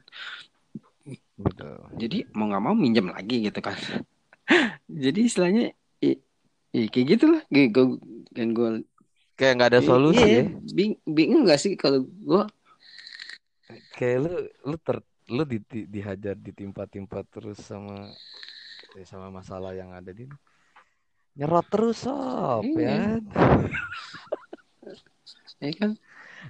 betul. 1.39 1.79
Jadi 1.99 2.27
mau 2.35 2.47
nggak 2.51 2.63
mau 2.65 2.75
minjem 2.75 3.11
lagi 3.11 3.47
gitu 3.47 3.61
kan. 3.63 3.75
Jadi 5.05 5.21
istilahnya 5.27 5.75
i- 6.05 6.21
i- 6.75 6.91
kayak 6.91 7.07
gitulah, 7.19 7.43
gue 7.51 7.87
yang 8.35 8.51
gue 8.55 8.71
kayak 9.35 9.53
nggak 9.59 9.71
ada 9.75 9.81
solusi 9.83 10.23
iya, 10.23 10.43
ya. 10.43 10.45
bing- 10.75 11.03
bingung 11.07 11.43
gak 11.47 11.59
sih 11.59 11.75
kalau 11.75 12.07
gue 12.07 12.43
kayak 13.97 14.19
lu 14.23 14.33
lu 14.69 14.77
ter 14.79 14.97
lu 15.33 15.43
di, 15.49 15.59
di- 15.65 15.89
dihajar 15.89 16.37
ditimpa-timpa 16.37 17.25
terus 17.33 17.59
sama 17.65 18.13
sama 19.09 19.29
masalah 19.33 19.73
yang 19.75 19.91
ada 19.91 20.13
di 20.15 20.29
nyerot 21.35 21.67
terus 21.67 22.07
sob 22.07 22.63
Iya. 22.63 23.19
ya 23.19 23.19
ya 25.65 25.73
kan? 25.75 25.91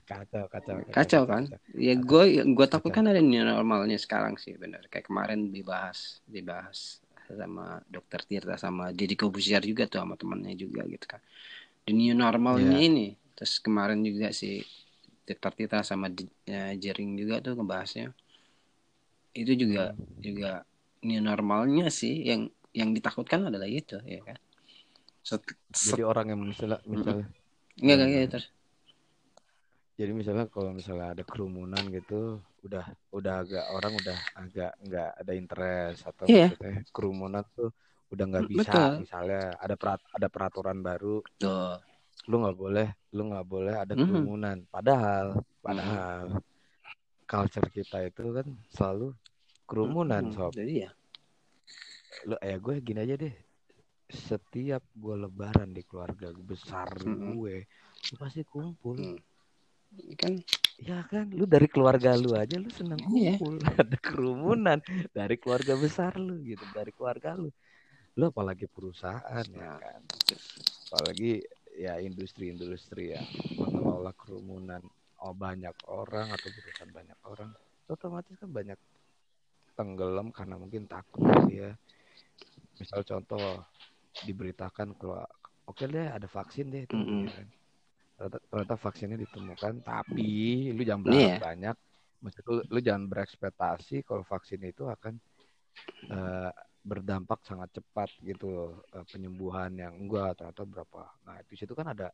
Kacau 0.05 0.45
kacau 0.51 0.75
kacau 0.91 1.23
kan? 1.25 1.43
ya 1.73 1.95
gue 1.95 2.25
gue 2.45 2.67
takut 2.67 2.91
kan 2.91 3.07
ada 3.07 3.23
new 3.23 3.41
normalnya 3.41 3.97
sekarang 3.97 4.35
sih 4.37 4.59
benar 4.59 4.85
kayak 4.91 5.07
kemarin 5.07 5.49
dibahas 5.55 6.19
dibahas 6.27 6.99
sama 7.25 7.81
dokter 7.89 8.21
Tirta 8.27 8.59
sama 8.61 8.93
Deddy 8.93 9.17
Kobusier 9.17 9.65
juga 9.65 9.89
tuh 9.89 10.05
sama 10.05 10.13
temannya 10.19 10.53
juga 10.61 10.85
gitu 10.85 11.07
kan. 11.09 11.25
The 11.89 11.97
new 11.97 12.13
normalnya 12.13 12.77
Iya. 12.77 12.89
ini. 12.93 13.07
Terus 13.33 13.65
kemarin 13.65 14.05
juga 14.05 14.29
si 14.37 14.61
dokter 15.25 15.53
Tirta 15.57 15.81
sama 15.81 16.13
ya, 16.45 16.77
Jering 16.77 17.17
juga 17.17 17.41
tuh 17.41 17.57
ngebahasnya. 17.57 18.13
Itu 19.33 19.57
juga 19.57 19.97
juga 20.21 20.69
new 21.01 21.25
normalnya 21.25 21.89
sih. 21.89 22.29
Yang 22.29 22.53
yang 22.77 22.91
ditakutkan 22.93 23.49
adalah 23.49 23.71
itu 23.71 23.97
ya 24.05 24.21
kan 24.21 24.37
Set- 25.25 25.57
set- 25.73 25.97
jadi 25.97 26.05
orang 26.05 26.27
yang 26.31 26.41
misalnya 26.45 26.79
misalnya. 26.85 27.27
Enggak 27.81 27.95
enggak 27.97 28.09
enggak, 28.13 28.29
terus 28.31 28.47
jadi 29.95 30.11
misalnya 30.11 30.45
kalau 30.51 30.75
misalnya 30.75 31.15
ada 31.15 31.23
kerumunan 31.23 31.79
gitu 31.89 32.43
udah 32.67 32.83
udah 33.15 33.35
agak 33.47 33.65
orang 33.71 33.93
udah 33.95 34.19
agak 34.35 34.73
nggak 34.83 35.11
ada 35.23 35.33
interest 35.33 36.01
atau 36.03 36.27
Iya. 36.27 36.51
maksudnya 36.51 36.83
kerumunan 36.91 37.43
tuh 37.55 37.71
udah 38.11 38.25
nggak 38.27 38.47
bisa. 38.51 38.71
Betul. 38.71 38.91
misalnya 39.07 39.43
ada 39.57 39.75
perat- 39.79 40.09
ada 40.11 40.27
peraturan 40.29 40.79
baru. 40.83 41.23
Tuh 41.39 41.79
lu 42.25 42.41
nggak 42.41 42.57
boleh 42.57 42.89
lu 43.13 43.23
nggak 43.31 43.47
boleh 43.47 43.75
ada 43.79 43.93
kerumunan. 43.95 44.57
Padahal 44.67 45.27
padahal 45.61 46.43
culture 47.25 47.69
kita 47.71 48.05
itu 48.05 48.23
kan 48.35 48.47
selalu 48.71 49.15
kerumunan 49.65 50.27
Hmm, 50.27 50.35
sob. 50.35 50.53
Jadi 50.53 50.85
ya. 50.85 50.91
Lu 52.25 52.35
ya 52.41 52.57
gue 52.59 52.75
gini 52.81 53.01
aja 53.01 53.15
deh 53.15 53.35
setiap 54.09 54.83
gue 54.95 55.15
lebaran 55.17 55.73
di 55.73 55.83
keluarga 55.85 56.31
besar 56.35 56.89
Mm-mm. 57.01 57.35
gue 57.35 57.65
lu 58.11 58.15
pasti 58.19 58.43
kumpul 58.45 58.97
Hmm. 58.99 59.19
kan 60.19 60.33
ya 60.79 61.07
kan 61.07 61.31
lu 61.31 61.47
dari 61.47 61.67
keluarga 61.71 62.15
lu 62.19 62.35
aja 62.35 62.57
lu 62.59 62.69
seneng 62.71 63.01
Iya. 63.11 63.39
kumpul 63.39 63.55
ada 63.81 63.97
kerumunan 63.99 64.79
dari 65.15 65.37
keluarga 65.39 65.75
besar 65.79 66.19
lu 66.19 66.41
gitu 66.43 66.65
dari 66.75 66.91
keluarga 66.93 67.35
lu 67.39 67.49
lu 68.19 68.25
apalagi 68.31 68.67
perusahaan 68.71 69.47
ya 69.51 69.69
Nah. 69.69 69.79
kan 69.81 70.03
apalagi 70.91 71.43
ya 71.75 71.99
industri-industri 71.99 73.15
yang 73.15 73.27
mengelola 73.59 74.13
kerumunan 74.15 74.83
oh 75.23 75.35
banyak 75.35 75.75
orang 75.91 76.31
atau 76.31 76.49
berurusan 76.55 76.91
banyak 76.93 77.19
orang 77.27 77.51
otomatis 77.89 78.35
kan 78.39 78.51
banyak 78.51 78.79
tenggelam 79.75 80.31
karena 80.31 80.55
mungkin 80.59 80.87
takut 80.87 81.25
ya 81.51 81.75
misal 82.79 83.03
contoh 83.03 83.63
diberitakan 84.23 84.95
kalau 84.99 85.25
oke 85.67 85.85
deh 85.89 86.07
ada 86.13 86.29
vaksin 86.29 86.71
deh 86.71 86.83
itu 86.87 86.97
ya 87.25 87.31
kan. 87.33 87.49
ternyata, 88.15 88.39
ternyata 88.47 88.75
vaksinnya 88.79 89.19
ditemukan 89.27 89.75
tapi 89.83 90.29
lu 90.77 90.83
jangan 90.87 91.03
berharap 91.03 91.35
banyak. 91.43 91.77
Maksud 92.23 92.43
lu, 92.49 92.55
lu 92.73 92.79
jangan 92.81 93.05
berekspektasi 93.11 94.07
kalau 94.07 94.23
vaksin 94.25 94.61
itu 94.65 94.87
akan 94.89 95.15
eh, 96.13 96.51
berdampak 96.85 97.41
sangat 97.49 97.69
cepat 97.81 98.11
gitu 98.23 98.47
loh 98.53 98.73
eh, 98.95 99.05
penyembuhan 99.09 99.73
yang 99.77 99.95
enggak 99.97 100.39
ternyata 100.39 100.63
berapa. 100.69 101.03
Nah 101.27 101.41
di 101.49 101.55
situ 101.59 101.73
kan 101.75 101.91
ada 101.95 102.09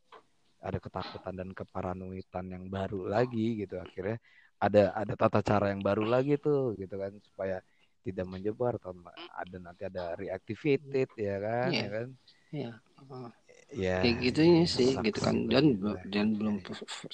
ada 0.61 0.77
ketakutan 0.77 1.33
dan 1.39 1.49
keparanoidan 1.57 2.45
yang 2.53 2.65
baru 2.71 3.07
lagi 3.09 3.61
gitu. 3.61 3.77
Akhirnya 3.81 4.17
ada 4.61 4.93
ada 4.93 5.13
tata 5.17 5.39
cara 5.41 5.73
yang 5.73 5.81
baru 5.81 6.05
lagi 6.05 6.37
tuh 6.37 6.77
gitu 6.77 6.95
kan 7.01 7.11
supaya 7.25 7.57
tidak 8.05 8.25
menyebar 8.33 8.73
atau 8.79 8.93
ma- 9.03 9.19
ada 9.41 9.57
nanti 9.65 9.83
ada 9.89 10.03
reactivated 10.21 11.09
ya 11.27 11.35
kan 11.45 11.71
Iya. 11.71 11.81
ya 11.83 11.89
kan? 11.95 12.07
Ya 12.51 12.69
oh. 13.11 13.29
ya 13.71 13.91
kayak 13.99 14.15
gitunya 14.25 14.63
sih 14.77 14.89
saksi 14.93 15.05
gitu 15.05 15.19
kan. 15.25 15.37
dan 15.51 15.65
dan 16.13 16.27
belum 16.39 16.55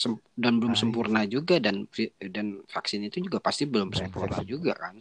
sem- 0.04 0.23
dan 0.43 0.54
belum 0.62 0.73
Ah, 0.73 0.82
sempurna 0.82 1.21
juga 1.36 1.56
dan 1.65 1.76
dan 2.36 2.47
vaksin 2.76 3.02
itu 3.08 3.17
juga 3.28 3.39
pasti 3.47 3.63
belum 3.73 3.91
sempurna 4.00 4.39
juga 4.54 4.71
kan. 4.84 4.95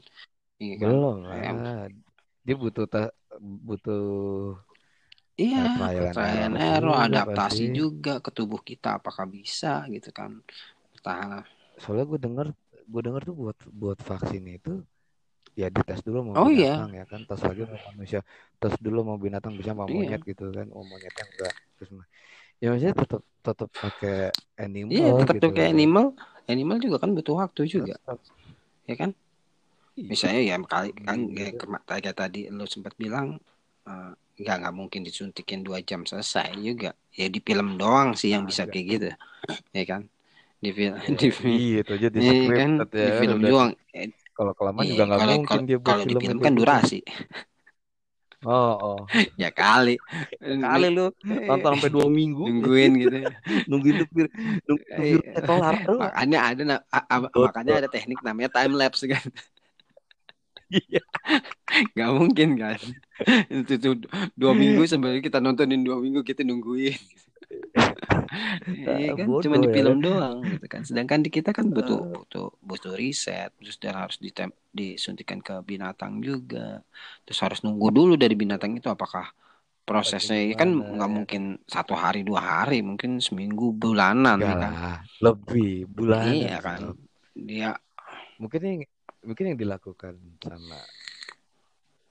Iya 0.63 0.75
kan? 0.85 0.97
belum 0.97 1.17
Ya, 1.33 1.51
lah. 1.55 1.89
Dia 2.47 2.55
butuh 2.63 2.87
ta- 2.93 3.15
butuh 3.69 4.01
iya 5.43 5.59
Eh, 5.63 6.09
trial 6.15 6.53
error 6.69 6.97
adaptasi 7.07 7.63
pasti. 7.65 7.65
juga 7.79 8.11
ke 8.25 8.31
tubuh 8.37 8.61
kita 8.69 8.89
apakah 8.99 9.25
bisa 9.37 9.69
gitu 9.95 10.09
kan. 10.19 10.31
Bertahan 10.93 11.45
soalnya 11.83 12.05
gue 12.11 12.19
denger 12.27 12.47
gue 12.93 13.01
denger 13.07 13.23
tuh 13.29 13.37
buat 13.43 13.57
buat 13.81 13.99
vaksin 14.11 14.45
itu 14.57 14.71
ya 15.57 15.67
dites 15.73 16.01
dulu 16.05 16.19
mau 16.31 16.45
Oh, 16.45 16.51
iya. 16.53 16.85
binatang 16.85 16.93
ya 17.01 17.05
kan 17.09 17.21
tes 17.25 17.41
lagi 17.41 17.63
mau 17.65 17.81
manusia 17.91 18.21
tes 18.61 18.75
dulu 18.77 18.99
mau 19.03 19.17
binatang 19.17 19.53
bisa 19.57 19.73
mau 19.73 19.89
Iya. 19.89 19.97
monyet 19.97 20.23
gitu 20.23 20.53
kan 20.53 20.69
oh 20.71 20.85
monyetnya 20.85 21.25
enggak 21.25 21.55
terus 21.81 21.91
ya 22.61 22.67
maksudnya 22.73 22.95
tetap 22.95 23.23
tetap 23.41 23.69
pakai 23.73 24.17
animal 24.57 24.91
iya 24.93 25.09
tetap 25.17 25.35
gitu 25.41 25.49
kayak 25.51 25.71
kan. 25.73 25.77
animal 25.77 26.07
animal 26.47 26.77
juga 26.77 26.97
kan 27.01 27.11
butuh 27.17 27.35
waktu 27.41 27.63
juga 27.67 27.97
Tetap. 27.97 28.19
ya 28.85 28.95
kan 28.97 29.11
Iya. 29.97 30.09
misalnya 30.13 30.41
ya 30.45 30.57
kali 30.61 30.91
kan 30.93 31.19
Iya. 31.33 31.41
ya, 31.41 31.51
kema- 31.57 31.85
kayak 31.89 32.13
tadi 32.13 32.41
lo 32.53 32.69
sempat 32.69 32.93
bilang 33.01 33.41
eh, 33.89 34.13
nggak 34.37 34.57
nggak 34.61 34.75
mungkin 34.77 35.01
disuntikin 35.09 35.65
dua 35.65 35.81
jam 35.81 36.05
selesai 36.05 36.53
juga 36.61 36.93
ya 37.17 37.33
di 37.33 37.41
film 37.41 37.81
doang 37.81 38.13
sih 38.13 38.37
yang 38.37 38.45
bisa 38.45 38.69
Agak. 38.69 38.77
kayak 38.77 38.87
gitu 38.93 39.09
ya 39.73 39.85
kan 39.89 40.03
di 40.61 40.71
film 40.77 40.97
Ya, 41.01 41.17
di 41.17 41.29
film 41.33 41.53
iya 41.57 41.79
itu 41.81 41.93
aja 41.97 42.09
di 42.13 42.19
Iya 42.21 42.33
script 42.35 42.61
kan 42.61 42.71
ya 42.77 42.85
di 42.85 43.09
kan, 43.09 43.21
film 43.25 43.39
udah- 43.41 43.49
doang 43.49 43.71
kalau 44.37 44.53
kelamaan 44.53 44.85
iya, 44.85 44.91
juga 44.93 45.03
nggak 45.09 45.19
mungkin 45.25 45.49
kalau- 45.49 45.65
dia 45.65 45.79
buat 45.81 45.89
kalau 45.89 46.05
film 46.05 46.21
film 46.21 46.39
kan 46.45 46.53
gitu. 46.53 46.61
durasi 46.61 47.01
Oh, 48.47 48.77
oh. 48.79 48.99
ya 49.43 49.51
kali. 49.51 49.99
Kali 50.39 50.87
lu 50.93 51.11
nonton 51.25 51.71
sampai 51.75 51.91
dua 51.91 52.07
minggu 52.07 52.47
nungguin 52.47 52.93
gitu. 53.01 53.17
nungguin 53.71 54.05
tuh 54.05 54.09
bir, 54.13 54.27
nunggu 54.69 54.85
Eh, 54.93 55.01
virusnya 55.19 55.41
kelar. 55.43 55.75
Makanya 55.83 56.39
ada 56.53 56.63
makanya 57.35 57.73
ada 57.83 57.89
teknik 57.91 58.21
namanya 58.23 58.53
time 58.53 58.79
lapse 58.79 59.03
kan. 59.09 59.25
Iya. 60.71 61.03
Gak 61.99 62.11
mungkin 62.15 62.55
kan. 62.61 62.79
Itu 63.51 63.75
tuh 63.83 63.95
dua 64.39 64.53
minggu 64.55 64.85
sambil 64.87 65.19
kita 65.19 65.43
nontonin 65.43 65.83
dua 65.83 65.99
minggu 65.99 66.23
kita 66.23 66.47
nungguin. 66.47 66.95
Iya 68.67 69.15
kan, 69.17 69.27
bodoh 69.27 69.43
cuma 69.43 69.57
di 69.63 69.69
ya 69.71 69.75
film 69.75 69.97
doang 70.03 70.37
gitu 70.51 70.67
kan. 70.67 70.83
Sedangkan 70.83 71.21
di 71.25 71.31
kita 71.31 71.51
kan 71.55 71.67
butuh 71.71 72.01
butuh 72.23 72.47
butuh 72.63 72.93
riset, 72.99 73.51
terus 73.59 73.77
dan 73.79 73.95
harus 73.97 74.17
ditem 74.19 74.51
disuntikan 74.75 75.39
ke 75.41 75.55
binatang 75.63 76.21
juga. 76.21 76.83
Terus 77.25 77.39
harus 77.43 77.59
nunggu 77.63 77.89
dulu 77.91 78.15
dari 78.19 78.35
binatang 78.35 78.77
itu 78.77 78.87
apakah 78.91 79.31
prosesnya 79.87 80.37
Bagaimana, 80.43 80.59
kan 80.59 80.69
ya 80.75 80.89
nggak 80.99 81.09
kan? 81.09 81.17
mungkin 81.17 81.43
satu 81.71 81.95
hari 81.95 82.27
dua 82.27 82.43
hari, 82.43 82.83
mungkin 82.83 83.23
seminggu 83.23 83.71
bulanan 83.73 84.39
enggak 84.43 84.51
ya 84.51 84.55
kan. 84.59 84.73
lah, 84.75 84.99
lebih 85.23 85.71
bulanan. 85.87 86.35
Iya 86.35 86.57
kan. 86.61 86.81
Dia 87.37 87.71
Mungkin 88.37 88.61
yang 88.61 88.81
mungkin 89.25 89.45
yang 89.49 89.59
dilakukan 89.59 90.15
sama 90.45 90.79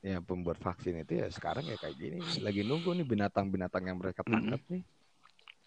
ya 0.02 0.22
pembuat 0.22 0.58
vaksin 0.62 1.02
itu 1.02 1.18
ya 1.22 1.30
sekarang 1.30 1.66
ya 1.66 1.78
kayak 1.78 1.98
gini 1.98 2.20
lagi 2.42 2.62
nunggu 2.62 2.94
nih 2.98 3.06
binatang-binatang 3.06 3.90
yang 3.90 3.98
mereka 3.98 4.22
tangkap 4.26 4.62
nih 4.70 4.82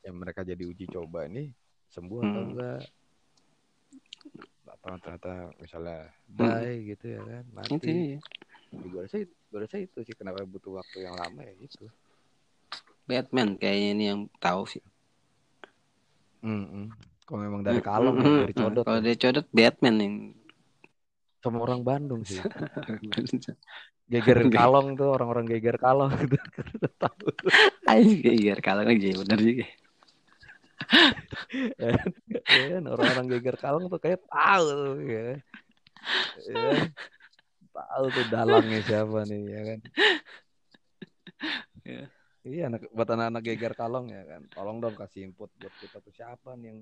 yang 0.03 0.17
mereka 0.17 0.41
jadi 0.43 0.63
uji 0.63 0.87
coba 0.89 1.27
nih 1.27 1.51
sembuh 1.89 2.19
atau 2.23 2.41
Hmm. 2.41 2.49
enggak 2.53 2.81
atau 4.69 4.93
ternyata 5.01 5.33
misalnya 5.59 5.99
Mm. 6.29 6.37
die 6.37 6.73
gitu 6.93 7.05
ya 7.09 7.21
kan 7.25 7.45
itu 7.49 7.57
mati 7.57 7.97
ya. 8.15 8.21
gue 8.79 9.01
rasa 9.01 9.17
gue 9.25 9.59
rasa 9.59 9.77
itu 9.81 9.99
sih 10.05 10.15
kenapa 10.15 10.45
butuh 10.45 10.77
waktu 10.77 11.03
yang 11.03 11.17
lama 11.17 11.41
ya 11.41 11.55
gitu 11.57 11.89
Batman 13.09 13.57
kayaknya 13.57 13.89
ini 13.97 14.05
yang 14.13 14.21
tahu 14.37 14.69
sih. 14.69 14.85
Mm-mm. 16.39 16.93
kalau 17.25 17.41
memang 17.43 17.61
dari 17.65 17.81
Mm, 17.81 17.89
kalong 17.89 18.15
mm, 18.15 18.21
ya, 18.21 18.29
mm, 18.29 18.39
dari 18.39 18.55
mm. 18.55 18.61
codot 18.61 18.85
Kalau 18.85 19.01
dari 19.01 19.17
codot 19.19 19.47
Batman 19.51 19.97
yang 19.99 20.15
sama 21.39 21.59
orang 21.65 21.81
Bandung 21.83 22.23
sih 22.23 22.39
geger 24.13 24.41
kalong 24.49 24.95
tuh 24.95 25.09
orang-orang 25.13 25.45
geger 25.49 25.77
kalong 25.77 26.13
gitu 26.23 26.39
tahu 26.97 27.29
iya 28.25 28.55
kalau 28.61 28.85
aja 28.85 29.09
bener 29.25 29.39
juga. 29.41 29.67
ya 32.55 32.65
kan 32.77 32.85
orang-orang 32.87 33.27
geger 33.37 33.57
kalong 33.59 33.91
tuh 33.91 34.01
kayak 34.01 34.23
tahu 34.31 34.65
tuh 34.69 34.97
ya 35.05 35.37
ya 36.49 36.73
tahu 37.79 38.05
tuh 38.11 38.27
dalangnya 38.31 38.81
siapa 38.83 39.19
nih 39.29 39.43
ya 39.47 39.61
kan. 39.63 39.81
Ya. 41.89 42.03
iya 42.45 42.63
anak 42.69 42.91
buat 42.91 43.09
anak-anak 43.09 43.43
geger 43.45 43.75
kalong 43.79 44.11
ya 44.11 44.23
kan. 44.27 44.43
Tolong 44.53 44.79
dong 44.83 44.95
kasih 44.99 45.31
input 45.31 45.51
buat 45.59 45.75
kita 45.79 46.03
tuh 46.03 46.13
siapa 46.15 46.59
nih 46.59 46.75
yang 46.75 46.79